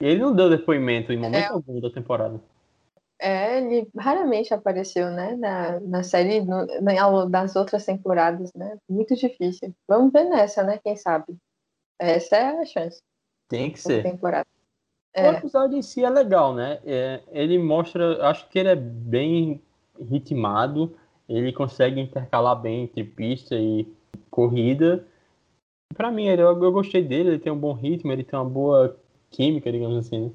[0.00, 1.46] Ele não deu depoimento em momento é.
[1.46, 2.40] algum da temporada.
[3.18, 8.76] É, ele raramente apareceu, né, na, na série, no, na, das outras temporadas, né?
[8.88, 9.72] Muito difícil.
[9.88, 10.78] Vamos ver nessa, né?
[10.82, 11.36] Quem sabe?
[11.98, 13.00] Essa é a chance.
[13.48, 14.02] Tem que ser.
[14.02, 14.46] Temporada.
[15.14, 15.30] É.
[15.30, 16.80] O episódio em si é legal, né?
[16.84, 19.62] É, ele mostra, acho que ele é bem
[20.10, 20.96] ritmado,
[21.28, 23.86] ele consegue intercalar bem entre pista e
[24.28, 25.06] corrida.
[25.94, 28.96] Para mim, eu, eu gostei dele, ele tem um bom ritmo, ele tem uma boa
[29.30, 30.26] química, digamos assim.
[30.26, 30.30] Né?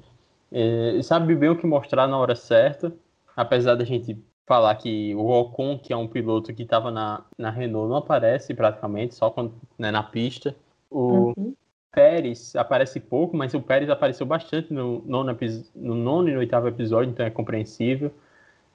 [0.52, 2.92] É, sabe bem o que mostrar na hora certa,
[3.36, 7.50] apesar da gente falar que o Ocon, que é um piloto que estava na, na
[7.50, 10.56] Renault, não aparece praticamente, só quando, né, na pista.
[10.90, 11.54] O uhum.
[11.92, 15.36] Pérez aparece pouco, mas o Pérez apareceu bastante no nono,
[15.76, 18.12] no nono e no oitavo episódio, então é compreensível.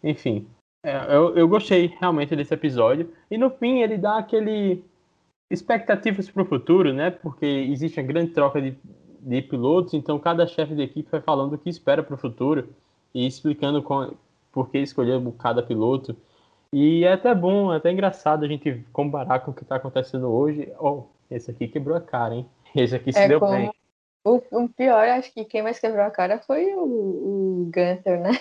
[0.02, 0.48] Enfim,
[0.82, 3.12] é, eu, eu gostei realmente desse episódio.
[3.30, 4.84] E no fim ele dá aquele
[5.50, 7.12] expectativas para o futuro, né?
[7.12, 8.78] Porque existe uma grande troca de,
[9.20, 12.70] de pilotos, então cada chefe de equipe vai falando o que espera para o futuro
[13.14, 14.14] e explicando com,
[14.52, 16.16] por que escolher cada piloto.
[16.74, 20.28] E é até bom, é até engraçado a gente comparar com o que está acontecendo
[20.28, 20.72] hoje.
[20.80, 22.50] Oh, esse aqui quebrou a cara, hein?
[22.76, 23.54] Esse aqui se é deu como...
[23.54, 23.72] bem.
[24.26, 28.32] O, o, pior, acho que quem mais quebrou a cara foi o, o Gunter, né?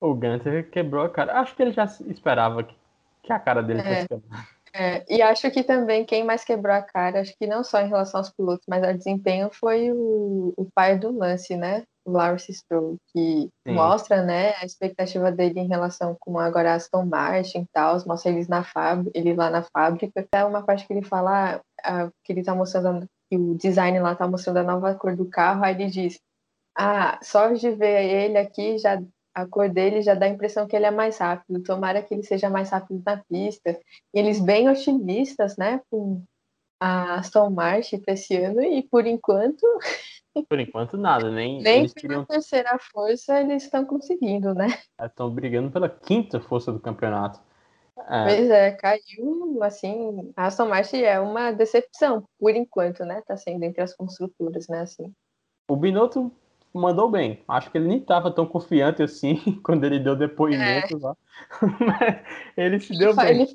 [0.00, 1.40] O Gunter quebrou a cara.
[1.40, 2.74] Acho que ele já esperava que,
[3.22, 3.84] que a cara dele é.
[3.84, 4.48] fosse quebrar.
[4.72, 7.88] É, e acho que também quem mais quebrou a cara, acho que não só em
[7.88, 11.82] relação aos pilotos, mas ao desempenho, foi o, o pai do lance, né?
[12.04, 13.74] O Lawrence Stroll, que Sim.
[13.74, 18.48] mostra né, a expectativa dele em relação com agora Aston Martin e tal, mostra eles
[18.48, 20.08] na fábrica, ele lá na fábrica.
[20.16, 24.14] Até uma parte que ele fala ah, que ele tá mostrando que o design lá
[24.14, 26.18] tá mostrando a nova cor do carro, aí ele diz:
[26.76, 29.00] Ah, só de ver ele aqui, já
[29.34, 31.62] a cor dele já dá a impressão que ele é mais rápido.
[31.62, 33.78] Tomara que ele seja mais rápido na pista.
[34.12, 36.22] E eles bem otimistas, né, com
[36.80, 39.66] a Aston Martin para esse ano, e por enquanto.
[40.48, 41.60] Por enquanto, nada, nem.
[41.60, 42.24] Nem eles queriam...
[42.24, 44.68] terceira força eles estão conseguindo, né?
[45.02, 47.40] Estão brigando pela quinta força do campeonato.
[48.08, 48.24] É.
[48.24, 53.20] Pois é, caiu, assim, a Aston Martin é uma decepção, por enquanto, né?
[53.26, 55.12] Tá sendo entre as construtoras, né, assim.
[55.68, 56.32] O Binotto
[56.72, 57.42] mandou bem.
[57.48, 61.00] Acho que ele nem estava tão confiante assim quando ele deu depoimento é.
[61.00, 61.16] lá.
[61.80, 62.18] Mas
[62.56, 63.30] ele se deu ele bem.
[63.30, 63.52] Ele,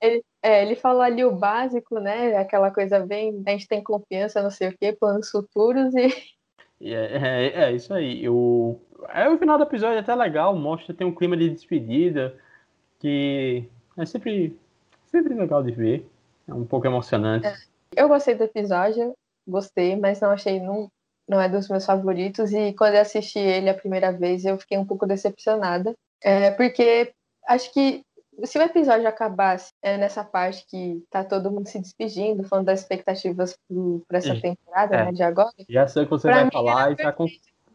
[0.00, 2.36] ele, é, ele falou ali o básico, né?
[2.36, 6.08] Aquela coisa bem, a gente tem confiança, não sei o quê, planos futuros e.
[6.78, 8.28] É, é, é isso aí.
[8.28, 12.38] O, é, o final do episódio é até legal, mostra tem um clima de despedida
[12.98, 13.64] que
[13.96, 14.54] é sempre,
[15.06, 16.06] sempre legal de ver.
[16.46, 17.46] É um pouco emocionante.
[17.46, 17.54] É.
[17.96, 19.14] Eu gostei do episódio,
[19.48, 20.90] gostei, mas não achei não,
[21.28, 22.52] não é dos meus favoritos.
[22.52, 25.94] E quando eu assisti ele a primeira vez, eu fiquei um pouco decepcionada.
[26.22, 27.12] É, porque
[27.46, 28.04] acho que
[28.44, 32.80] se o episódio acabasse é, nessa parte que tá todo mundo se despedindo, falando das
[32.80, 33.58] expectativas
[34.06, 35.04] para essa temporada é.
[35.06, 35.52] né, de agora.
[35.68, 37.26] Já sei o que você vai falar e já, con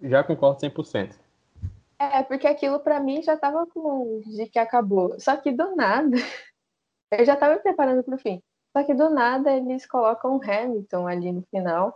[0.02, 1.16] já concordo 100%.
[1.99, 5.20] É, porque aquilo para mim já tava com de que acabou.
[5.20, 6.16] Só que do nada,
[7.12, 8.41] eu já tava me preparando pro fim.
[8.76, 11.95] Só que do nada eles colocam o Hamilton ali no final.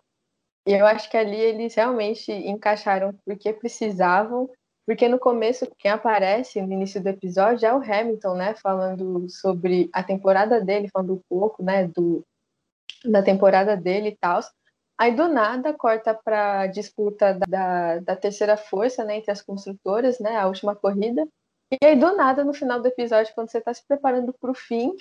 [0.67, 4.49] E eu acho que ali eles realmente encaixaram porque precisavam.
[4.85, 8.55] Porque no começo, quem aparece no início do episódio é o Hamilton, né?
[8.55, 11.87] Falando sobre a temporada dele, falando um pouco, né?
[11.87, 12.23] Do,
[13.03, 14.41] da temporada dele e tal.
[14.97, 20.19] Aí do nada corta para a disputa da, da terceira força, né, entre as construtoras,
[20.19, 21.27] né, a última corrida.
[21.69, 24.53] E aí do nada no final do episódio, quando você está se preparando para o
[24.53, 24.95] fim,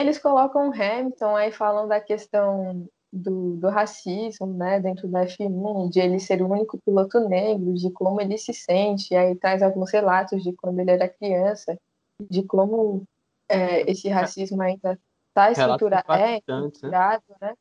[0.00, 5.90] eles colocam o Hamilton, aí falam da questão do, do racismo, né, dentro da F1,
[5.90, 9.90] de ele ser o único piloto negro, de como ele se sente, aí traz alguns
[9.90, 11.78] relatos de quando ele era criança,
[12.18, 13.04] de como
[13.48, 14.98] é, esse racismo ainda
[15.28, 16.36] está estruturado, é, né?
[16.38, 17.54] estruturado, né?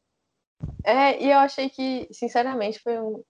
[0.84, 3.22] É, e eu achei que, sinceramente, foi um.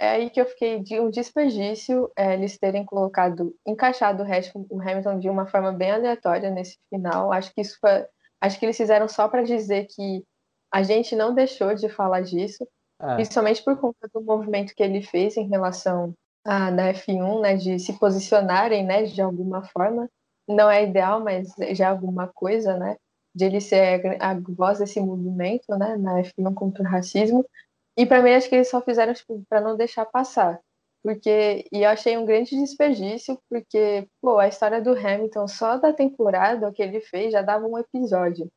[0.00, 4.82] É aí que eu fiquei de um desperdício é, eles terem colocado, encaixado o, o
[4.82, 7.32] Hamilton de uma forma bem aleatória nesse final.
[7.32, 8.04] Acho que isso foi,
[8.40, 10.24] acho que eles fizeram só para dizer que
[10.72, 12.66] a gente não deixou de falar disso,
[13.00, 13.14] é.
[13.14, 16.14] principalmente por conta do movimento que ele fez em relação
[16.44, 20.08] à da F1, né, de se posicionarem, né, de alguma forma.
[20.48, 22.96] Não é ideal, mas já é alguma coisa, né?
[23.38, 27.46] de ele ser a, voz desse movimento, né, na F1 contra o racismo.
[27.96, 30.60] E para mim acho que eles só fizeram tipo, para não deixar passar,
[31.02, 35.92] porque e eu achei um grande desperdício, porque pô, a história do Hamilton só da
[35.92, 38.48] temporada que ele fez já dava um episódio.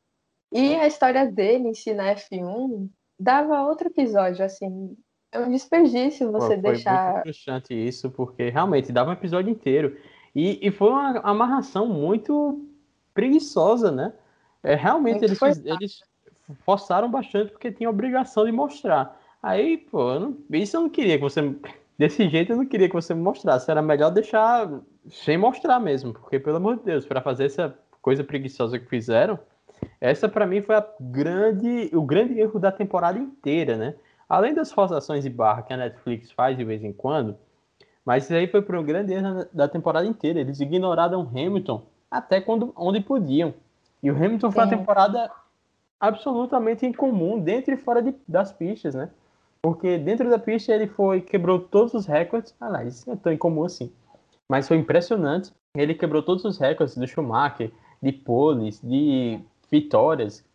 [0.52, 2.90] E a história dele em si na F1
[3.20, 4.98] dava outro episódio, assim,
[5.32, 7.04] é um desperdício você Pô, foi deixar.
[7.04, 9.98] Foi muito frustrante isso, porque realmente dava um episódio inteiro.
[10.36, 12.66] E, e foi uma amarração muito
[13.14, 14.14] preguiçosa, né?
[14.64, 16.02] É, realmente eles, eles
[16.66, 19.20] forçaram bastante porque tinha obrigação de mostrar.
[19.42, 21.42] Aí, pô, eu não, isso eu não queria que você.
[21.98, 23.70] Desse jeito eu não queria que você me mostrasse.
[23.70, 24.68] Era melhor deixar
[25.08, 26.14] sem mostrar mesmo.
[26.14, 29.38] Porque, pelo amor de Deus, para fazer essa coisa preguiçosa que fizeram,
[30.00, 33.96] essa para mim foi a grande, o grande erro da temporada inteira, né?
[34.28, 37.38] Além das forçações de barra que a Netflix faz de vez em quando,
[38.06, 40.40] mas isso aí foi para um grande erro da temporada inteira.
[40.40, 43.54] Eles ignoraram Hamilton até quando, onde podiam.
[44.02, 45.32] E o Hamilton foi uma temporada
[46.00, 49.10] absolutamente incomum dentro e fora de, das pistas, né?
[49.62, 52.56] Porque dentro da pista ele foi quebrou todos os recordes.
[52.60, 53.94] Ah, lá, isso não é tão incomum assim.
[54.50, 55.54] Mas foi impressionante.
[55.76, 57.72] Ele quebrou todos os recordes do Schumacher,
[58.02, 59.40] de poles, de
[59.72, 60.46] vitórias,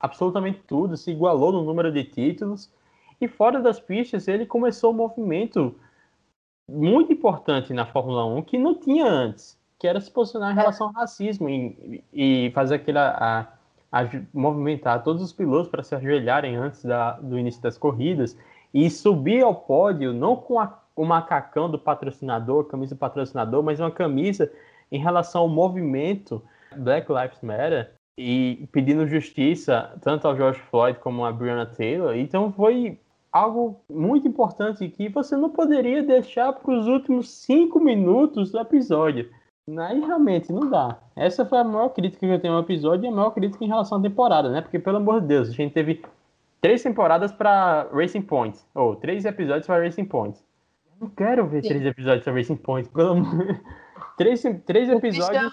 [0.00, 0.96] absolutamente tudo.
[0.96, 2.72] Se igualou no número de títulos.
[3.20, 5.74] E fora das pistas ele começou um movimento
[6.68, 10.86] muito importante na Fórmula 1 que não tinha antes que era se posicionar em relação
[10.86, 13.10] ao racismo e, e fazer aquela
[13.92, 18.34] a, a, movimentar todos os pilotos para se ajoelharem antes da, do início das corridas
[18.72, 23.78] e subir ao pódio não com a, o macacão do patrocinador, camisa do patrocinador, mas
[23.78, 24.50] uma camisa
[24.90, 26.42] em relação ao movimento
[26.74, 32.16] Black Lives Matter e pedindo justiça tanto ao George Floyd como a Breonna Taylor.
[32.16, 32.98] Então foi
[33.32, 39.28] algo muito importante que você não poderia deixar para os últimos cinco minutos do episódio.
[39.78, 40.98] Aí realmente não dá.
[41.16, 43.68] Essa foi a maior crítica que eu tenho ao episódio e a maior crítica em
[43.68, 44.60] relação à temporada, né?
[44.60, 46.02] Porque, pelo amor de Deus, a gente teve
[46.60, 50.38] três temporadas para Racing Point, ou três episódios para Racing Point.
[50.86, 51.68] Eu não quero ver Sim.
[51.68, 53.60] três episódios para Racing Point, pelo amor.
[54.18, 55.52] três, três episódios.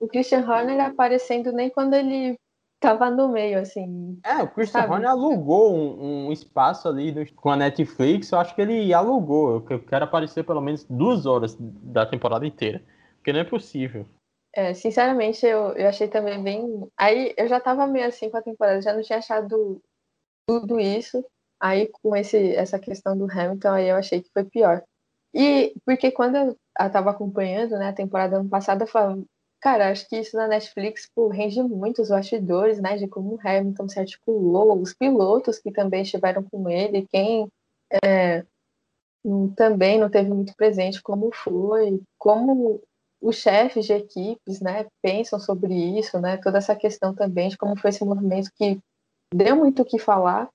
[0.00, 2.38] O Christian, Horner, Christian aparecendo nem quando ele
[2.84, 4.18] tava no meio, assim.
[4.24, 8.30] É, o Christopher Horner alugou um, um, espaço ali com a Netflix.
[8.30, 9.64] Eu acho que ele alugou.
[9.70, 12.82] Eu quero aparecer pelo menos duas horas da temporada inteira.
[13.16, 14.04] Porque não é possível.
[14.54, 16.86] É, sinceramente, eu, eu achei também bem.
[16.96, 19.80] Aí eu já tava meio assim com a temporada, já não tinha achado
[20.46, 21.24] tudo isso.
[21.58, 24.82] Aí com esse, essa questão do Hamilton, aí eu achei que foi pior.
[25.32, 29.20] E porque quando eu, eu tava acompanhando né, a temporada ano passada, eu falava,
[29.64, 32.98] cara, acho que isso na Netflix pô, rende muito os bastidores, né?
[32.98, 37.48] De como o Hamilton se articulou, os pilotos que também estiveram com ele, quem
[38.04, 38.44] é,
[39.56, 42.82] também não teve muito presente, como foi, como
[43.22, 47.74] os chefes de equipes, né, pensam sobre isso, né, toda essa questão também de como
[47.78, 48.78] foi esse movimento que
[49.32, 50.50] deu muito o que falar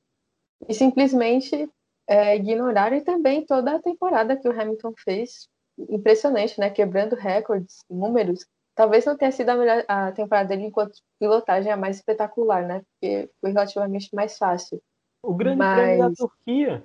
[0.68, 1.68] e simplesmente
[2.08, 5.48] é, ignoraram e também toda a temporada que o Hamilton fez,
[5.90, 8.46] impressionante, né, quebrando recordes, números.
[8.80, 12.82] Talvez não tenha sido a, melhor, a temporada dele enquanto pilotagem a mais espetacular, né,
[12.94, 14.82] porque foi relativamente mais fácil.
[15.22, 15.82] O Grande Mas...
[15.82, 16.84] Prêmio da Turquia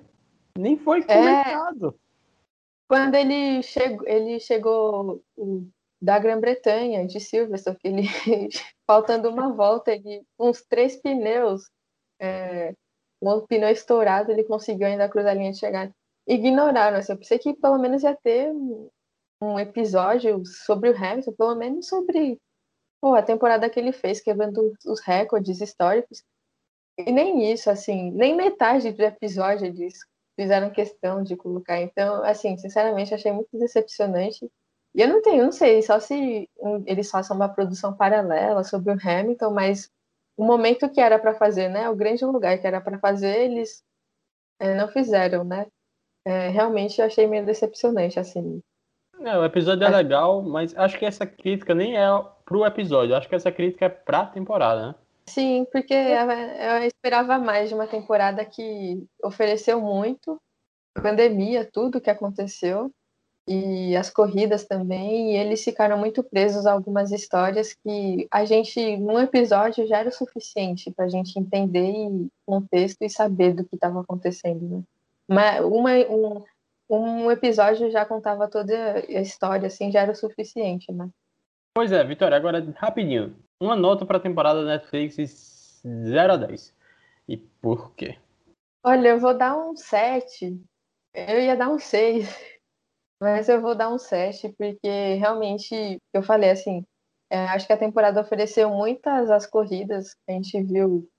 [0.57, 1.03] nem foi é.
[1.03, 1.95] comentado.
[1.95, 2.05] É...
[2.89, 5.23] Quando ele chegou, ele chegou
[6.01, 8.01] da Grã-Bretanha, de Silverstone, que ele,
[8.85, 11.69] faltando uma volta, ele, uns três pneus,
[12.19, 12.75] é,
[13.21, 15.95] um pneu estourado, ele conseguiu ainda cruzar a linha de chegada.
[16.27, 18.51] Ignoraram, assim, eu pensei que pelo menos ia ter
[19.41, 22.39] um episódio sobre o Hamilton, pelo menos sobre
[23.01, 26.23] pô, a temporada que ele fez, quebrando os recordes históricos.
[26.97, 29.99] E nem isso, assim, nem metade do episódio eles
[30.35, 31.81] fizeram questão de colocar.
[31.81, 34.49] Então, assim, sinceramente, achei muito decepcionante.
[34.93, 36.49] E eu não tenho, não sei, só se
[36.85, 39.91] eles façam uma produção paralela sobre o Hamilton, mas
[40.37, 43.83] o momento que era para fazer, né, o grande lugar que era para fazer, eles
[44.59, 45.67] é, não fizeram, né?
[46.25, 48.61] É, realmente eu achei meio decepcionante, assim.
[49.19, 52.07] É, o episódio é, é legal, mas acho que essa crítica nem é
[52.45, 54.95] pro episódio, acho que essa crítica é pra temporada, né?
[55.27, 60.39] Sim, porque eu esperava mais de uma temporada que ofereceu muito,
[60.93, 62.91] pandemia, tudo que aconteceu,
[63.47, 68.97] e as corridas também, e eles ficaram muito presos a algumas histórias que a gente,
[68.97, 73.63] num episódio, já era o suficiente para a gente entender o contexto e saber do
[73.63, 74.83] que estava acontecendo, né?
[75.27, 76.43] Mas uma, um,
[76.89, 81.09] um episódio já contava toda a história, assim, já era o suficiente, né?
[81.73, 83.35] Pois é, Vitória, agora rapidinho.
[83.59, 86.73] Uma nota para a temporada da Netflix 0 a 10.
[87.27, 88.17] E por quê?
[88.83, 90.61] Olha, eu vou dar um 7.
[91.13, 92.27] Eu ia dar um 6.
[93.21, 96.85] Mas eu vou dar um 7, porque realmente, eu falei assim,
[97.29, 101.09] é, acho que a temporada ofereceu muitas as corridas, a gente viu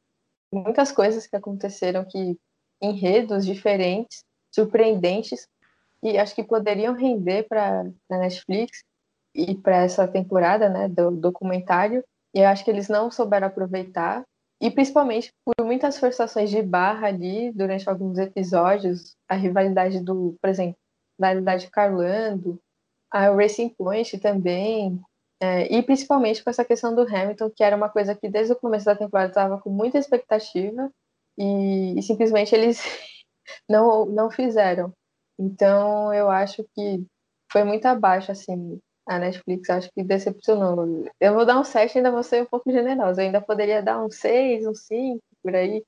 [0.52, 2.38] muitas coisas que aconteceram que
[2.82, 4.22] enredos diferentes,
[4.54, 5.48] surpreendentes,
[6.02, 8.82] e acho que poderiam render para a Netflix
[9.34, 12.02] e para essa temporada, né, do documentário.
[12.34, 14.24] E eu acho que eles não souberam aproveitar,
[14.60, 20.48] e principalmente por muitas forçações de barra ali durante alguns episódios, a rivalidade do, por
[20.48, 20.76] exemplo,
[21.18, 22.58] da rivalidade Carlando,
[23.10, 25.00] a Racing Point também,
[25.40, 28.56] é, e principalmente com essa questão do Hamilton, que era uma coisa que desde o
[28.56, 30.90] começo da temporada estava com muita expectativa
[31.38, 32.80] e, e, simplesmente eles
[33.68, 34.92] não, não fizeram.
[35.38, 37.04] Então eu acho que
[37.52, 41.06] foi muito abaixo, assim, a Netflix acho que decepcionou.
[41.20, 43.22] Eu vou dar um 7, ainda vou ser um pouco generosa.
[43.22, 45.84] Eu ainda poderia dar um 6, um 5, por aí.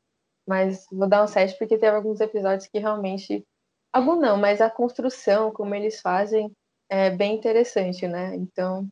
[0.48, 3.44] Mas vou dar um 7 porque teve alguns episódios que realmente.
[3.92, 6.52] Algum não, mas a construção, como eles fazem,
[6.90, 8.34] é bem interessante, né?
[8.36, 8.88] Então,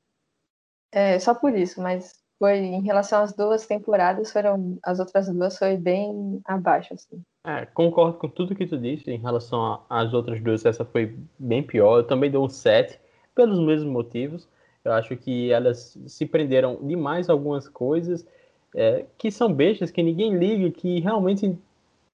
[0.93, 5.59] é só por isso, mas foi em relação às duas temporadas, foram as outras duas
[5.59, 7.23] foi bem abaixo, assim.
[7.47, 11.63] É, concordo com tudo que tu disse em relação às outras duas, essa foi bem
[11.63, 11.99] pior.
[11.99, 12.99] Eu também dou um 7
[13.37, 14.49] pelos mesmos motivos.
[14.85, 18.27] Eu acho que elas se prenderam demais algumas coisas
[18.75, 21.57] é, que são bestas, que ninguém liga, que realmente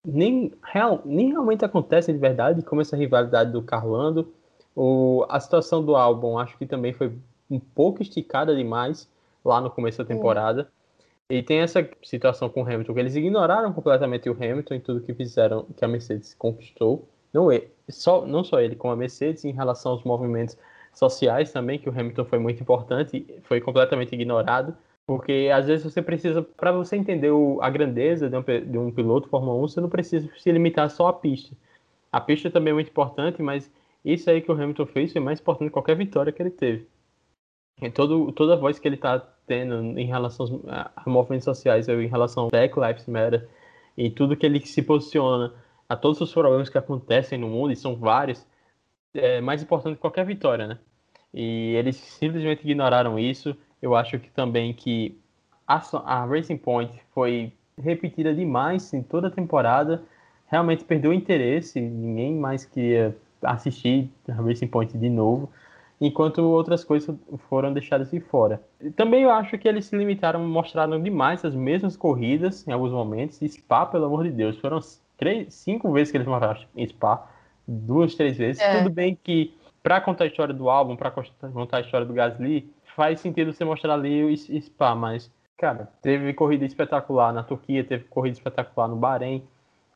[0.04, 4.30] nem, real, nem realmente acontecem de verdade, como essa rivalidade do Carlando.
[4.76, 7.10] O, a situação do álbum acho que também foi
[7.50, 9.08] um pouco esticada demais
[9.42, 10.70] lá no começo da temporada.
[11.32, 15.00] E tem essa situação com o Hamilton, que eles ignoraram completamente o Hamilton em tudo
[15.00, 17.08] que fizeram, que a Mercedes conquistou.
[17.32, 20.58] Não, é, só, não só ele, como a Mercedes, em relação aos movimentos
[20.92, 24.76] sociais também, que o Hamilton foi muito importante, foi completamente ignorado,
[25.06, 28.90] porque às vezes você precisa, para você entender o, a grandeza de um, de um
[28.90, 31.56] piloto Fórmula 1, você não precisa se limitar só à pista.
[32.12, 33.72] A pista também é muito importante, mas
[34.04, 36.86] isso aí que o Hamilton fez foi mais importante que qualquer vitória que ele teve.
[37.80, 42.06] E todo, toda a voz que ele está tendo em relação a, movimentos sociais, em
[42.06, 43.48] relação ao Black Lives Matter,
[43.96, 45.52] e tudo que ele se posiciona
[45.88, 48.46] a todos os problemas que acontecem no mundo, e são vários,
[49.14, 50.78] é mais importante que qualquer vitória, né?
[51.34, 53.56] E eles simplesmente ignoraram isso.
[53.80, 55.18] Eu acho que também que
[55.66, 60.02] a, a Racing Point foi repetida demais em toda a temporada.
[60.46, 65.50] Realmente perdeu o interesse, ninguém mais queria assistir a Racing Point de novo,
[66.04, 67.16] enquanto outras coisas
[67.48, 68.60] foram deixadas de fora.
[68.96, 73.38] Também eu acho que eles se limitaram, mostraram demais as mesmas corridas em alguns momentos.
[73.38, 74.80] Spa, pelo amor de Deus, foram
[75.16, 77.30] três, cinco vezes que eles mostraram Spa,
[77.66, 78.60] duas, três vezes.
[78.60, 78.78] É.
[78.78, 82.68] Tudo bem que para contar a história do álbum, para contar a história do Gasly,
[82.96, 88.02] faz sentido você mostrar ali o Spa, mas cara, teve corrida espetacular na Turquia, teve
[88.04, 89.44] corrida espetacular no Bahrein,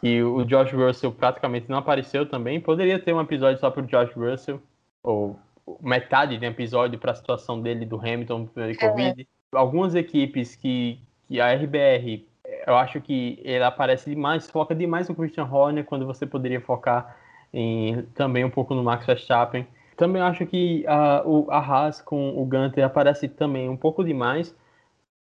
[0.01, 2.61] e o Josh Russell praticamente não apareceu também.
[2.61, 4.63] Poderia ter um episódio só para o Josh Russell,
[5.03, 5.37] ou
[5.81, 8.75] metade de um episódio para a situação dele do Hamilton de é.
[8.75, 9.23] Covid.
[9.23, 9.27] É.
[9.57, 12.27] Algumas equipes que, que a RBR,
[12.67, 17.17] eu acho que ele aparece demais, foca demais no Christian Horner, quando você poderia focar
[17.53, 19.67] em, também um pouco no Max Verstappen.
[19.97, 24.55] Também acho que a, o, a Haas com o Gunter aparece também um pouco demais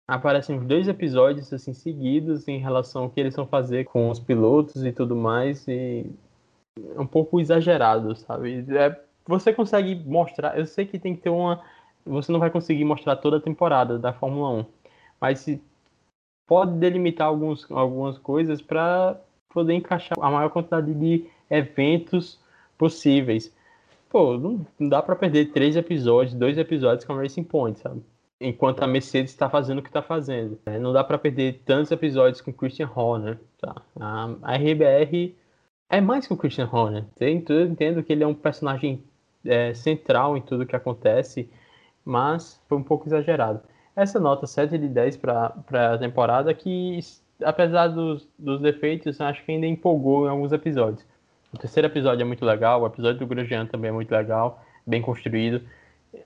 [0.08, 4.86] aparecem dois episódios assim seguidos em relação ao que eles vão fazer com os pilotos
[4.86, 6.06] e tudo mais e
[6.78, 8.66] é um pouco exagerado, sabe?
[8.70, 11.62] É, você consegue mostrar, eu sei que tem que ter uma
[12.06, 14.66] você não vai conseguir mostrar toda a temporada da Fórmula 1,
[15.20, 15.62] mas se
[16.48, 19.20] pode delimitar alguns, algumas coisas para
[19.50, 22.40] poder encaixar a maior quantidade de eventos
[22.78, 23.52] possíveis.
[24.08, 28.04] Pô, não, não dá para perder três episódios, dois episódios com Racing Point, sabe?
[28.40, 30.60] enquanto a Mercedes está fazendo o que está fazendo.
[30.66, 30.78] Né?
[30.78, 33.40] Não dá para perder tantos episódios com Christian Horner.
[33.60, 33.82] Tá?
[34.00, 35.36] A, a RBR
[35.90, 37.06] é mais que o Christian Horner.
[37.20, 39.04] Eu entendo que ele é um personagem
[39.46, 41.50] é, central em tudo que acontece,
[42.04, 43.62] mas foi um pouco exagerado.
[43.96, 45.54] Essa nota 7 de 10 para
[45.94, 47.00] a temporada, que
[47.44, 51.06] apesar dos, dos defeitos, acho que ainda empolgou em alguns episódios.
[51.54, 55.02] O terceiro episódio é muito legal, o episódio do Grosjean também é muito legal, bem
[55.02, 55.62] construído.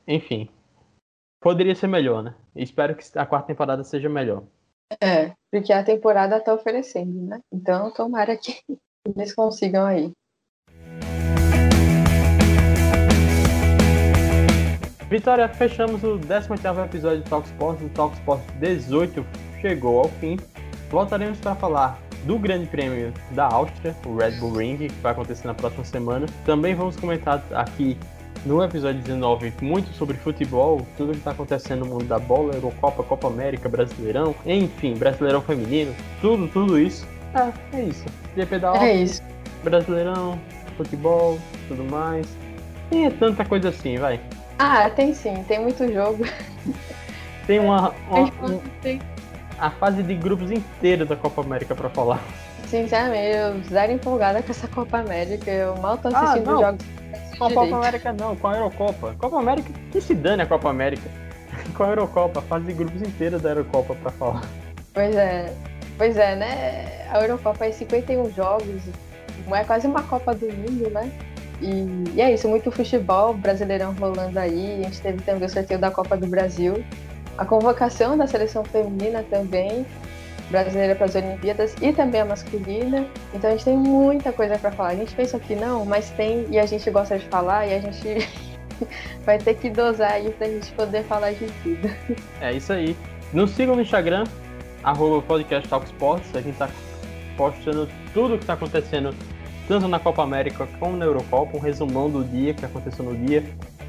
[0.08, 0.50] Enfim,
[1.40, 2.36] Poderia ser melhor, né?
[2.56, 4.44] Espero que a quarta temporada seja melhor.
[5.02, 7.40] É, porque a temporada tá oferecendo, né?
[7.52, 8.60] Então, tomara que
[9.06, 10.12] eles consigam aí.
[15.10, 17.84] Vitória, fechamos o 18 episódio do Talk Sports.
[17.84, 19.26] O Talk Sports 18
[19.60, 20.38] chegou ao fim.
[20.92, 25.48] Voltaremos para falar do Grande Prêmio da Áustria, o Red Bull Ring, que vai acontecer
[25.48, 26.28] na próxima semana.
[26.46, 27.98] Também vamos comentar aqui
[28.46, 33.02] no episódio 19 muito sobre futebol, tudo que está acontecendo no mundo da bola, Eurocopa,
[33.02, 35.92] Copa América, Brasileirão, enfim, Brasileirão Feminino,
[36.22, 37.08] tudo, tudo isso.
[37.34, 38.06] É, é isso.
[38.36, 39.24] GP da É isso.
[39.64, 40.40] Brasileirão,
[40.78, 42.28] futebol, tudo mais.
[42.92, 44.20] Tem é tanta coisa assim, vai.
[44.60, 46.26] Ah, tem sim, tem muito jogo.
[47.48, 48.62] Tem uma, uma um,
[49.58, 52.22] a fase de grupos inteira da Copa América para falar.
[52.68, 55.50] Sinceramente, eu zero empolgada com essa Copa América.
[55.50, 56.86] Eu mal tô assistindo ah, jogos
[57.40, 59.16] com a Copa América não, com a Eurocopa.
[59.18, 61.10] Copa América, que se dane a Copa América.
[61.76, 64.44] com a Eurocopa, fase de grupos inteira da Eurocopa pra falar.
[64.94, 65.54] Pois é,
[65.98, 67.08] pois é, né?
[67.10, 68.84] A Eurocopa é 51 jogos,
[69.52, 71.12] é quase uma Copa do Mundo, né?
[71.62, 74.82] E, e, é isso, muito futebol, brasileirão rolando aí.
[74.82, 76.84] A gente teve também o sorteio da Copa do Brasil,
[77.38, 79.86] a convocação da seleção feminina também
[80.50, 83.06] brasileira para as Olimpíadas e também a masculina.
[83.34, 84.90] Então a gente tem muita coisa para falar.
[84.90, 87.80] A gente pensa que não, mas tem e a gente gosta de falar e a
[87.80, 88.28] gente
[89.26, 91.90] vai ter que dosar aí para a gente poder falar de tudo.
[92.42, 92.96] É isso aí.
[93.32, 94.24] Nos sigam no Instagram,
[94.84, 95.36] arroba.
[95.36, 96.70] A gente está
[97.38, 99.14] postando tudo o que está acontecendo
[99.70, 103.44] tanto na Copa América como na Eurocopa, um resumão do dia que aconteceu no dia.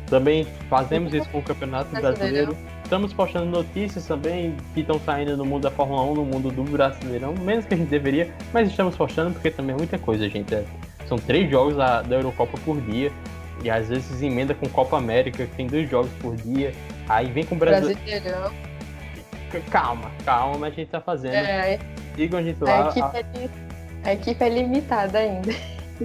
[0.08, 2.54] Também fazemos isso com o Campeonato Brasileiro.
[2.84, 6.64] Estamos postando notícias também que estão saindo no mundo da Fórmula 1, no mundo do
[6.64, 10.54] Brasileirão, menos que a gente deveria, mas estamos postando porque também é muita coisa, gente.
[10.54, 10.64] É,
[11.08, 13.10] são três jogos da, da Eurocopa por dia,
[13.64, 16.74] e às vezes emenda com Copa América, que tem dois jogos por dia,
[17.08, 17.96] aí vem com o Brasil...
[17.96, 18.52] Brasileirão.
[19.70, 21.34] Calma, calma, mas a gente tá fazendo.
[21.34, 21.78] É,
[22.16, 22.86] Sigam a gente lá.
[22.86, 23.69] A equipe, é,
[24.04, 25.52] a equipe é limitada ainda.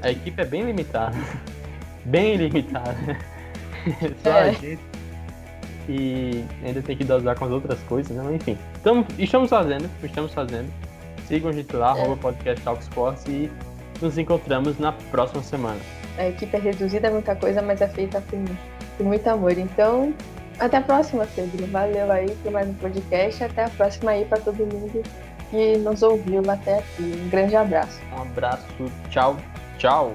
[0.02, 1.16] A equipe é bem limitada.
[2.06, 2.96] bem limitada.
[4.24, 4.50] Só é.
[4.50, 4.96] a gente
[5.88, 8.36] e ainda tem que dosar com as outras coisas, né?
[8.36, 10.72] Enfim, então, estamos fazendo, estamos fazendo.
[11.28, 12.16] Sigam a gente lá, é.
[12.16, 13.52] podcast Talk Sports e
[14.02, 15.80] nos encontramos na próxima semana.
[16.18, 18.44] A equipe é reduzida, muita coisa, mas é feita com,
[18.98, 19.58] com muito amor.
[19.58, 20.14] Então,
[20.60, 21.66] até a próxima, Pedro.
[21.68, 23.44] Valeu aí por mais um podcast.
[23.44, 25.04] Até a próxima aí para todo mundo
[25.50, 27.14] que nos ouviu até aqui.
[27.26, 28.00] Um grande abraço.
[28.14, 28.66] Um abraço.
[29.10, 29.38] Tchau.
[29.78, 30.14] Tchau.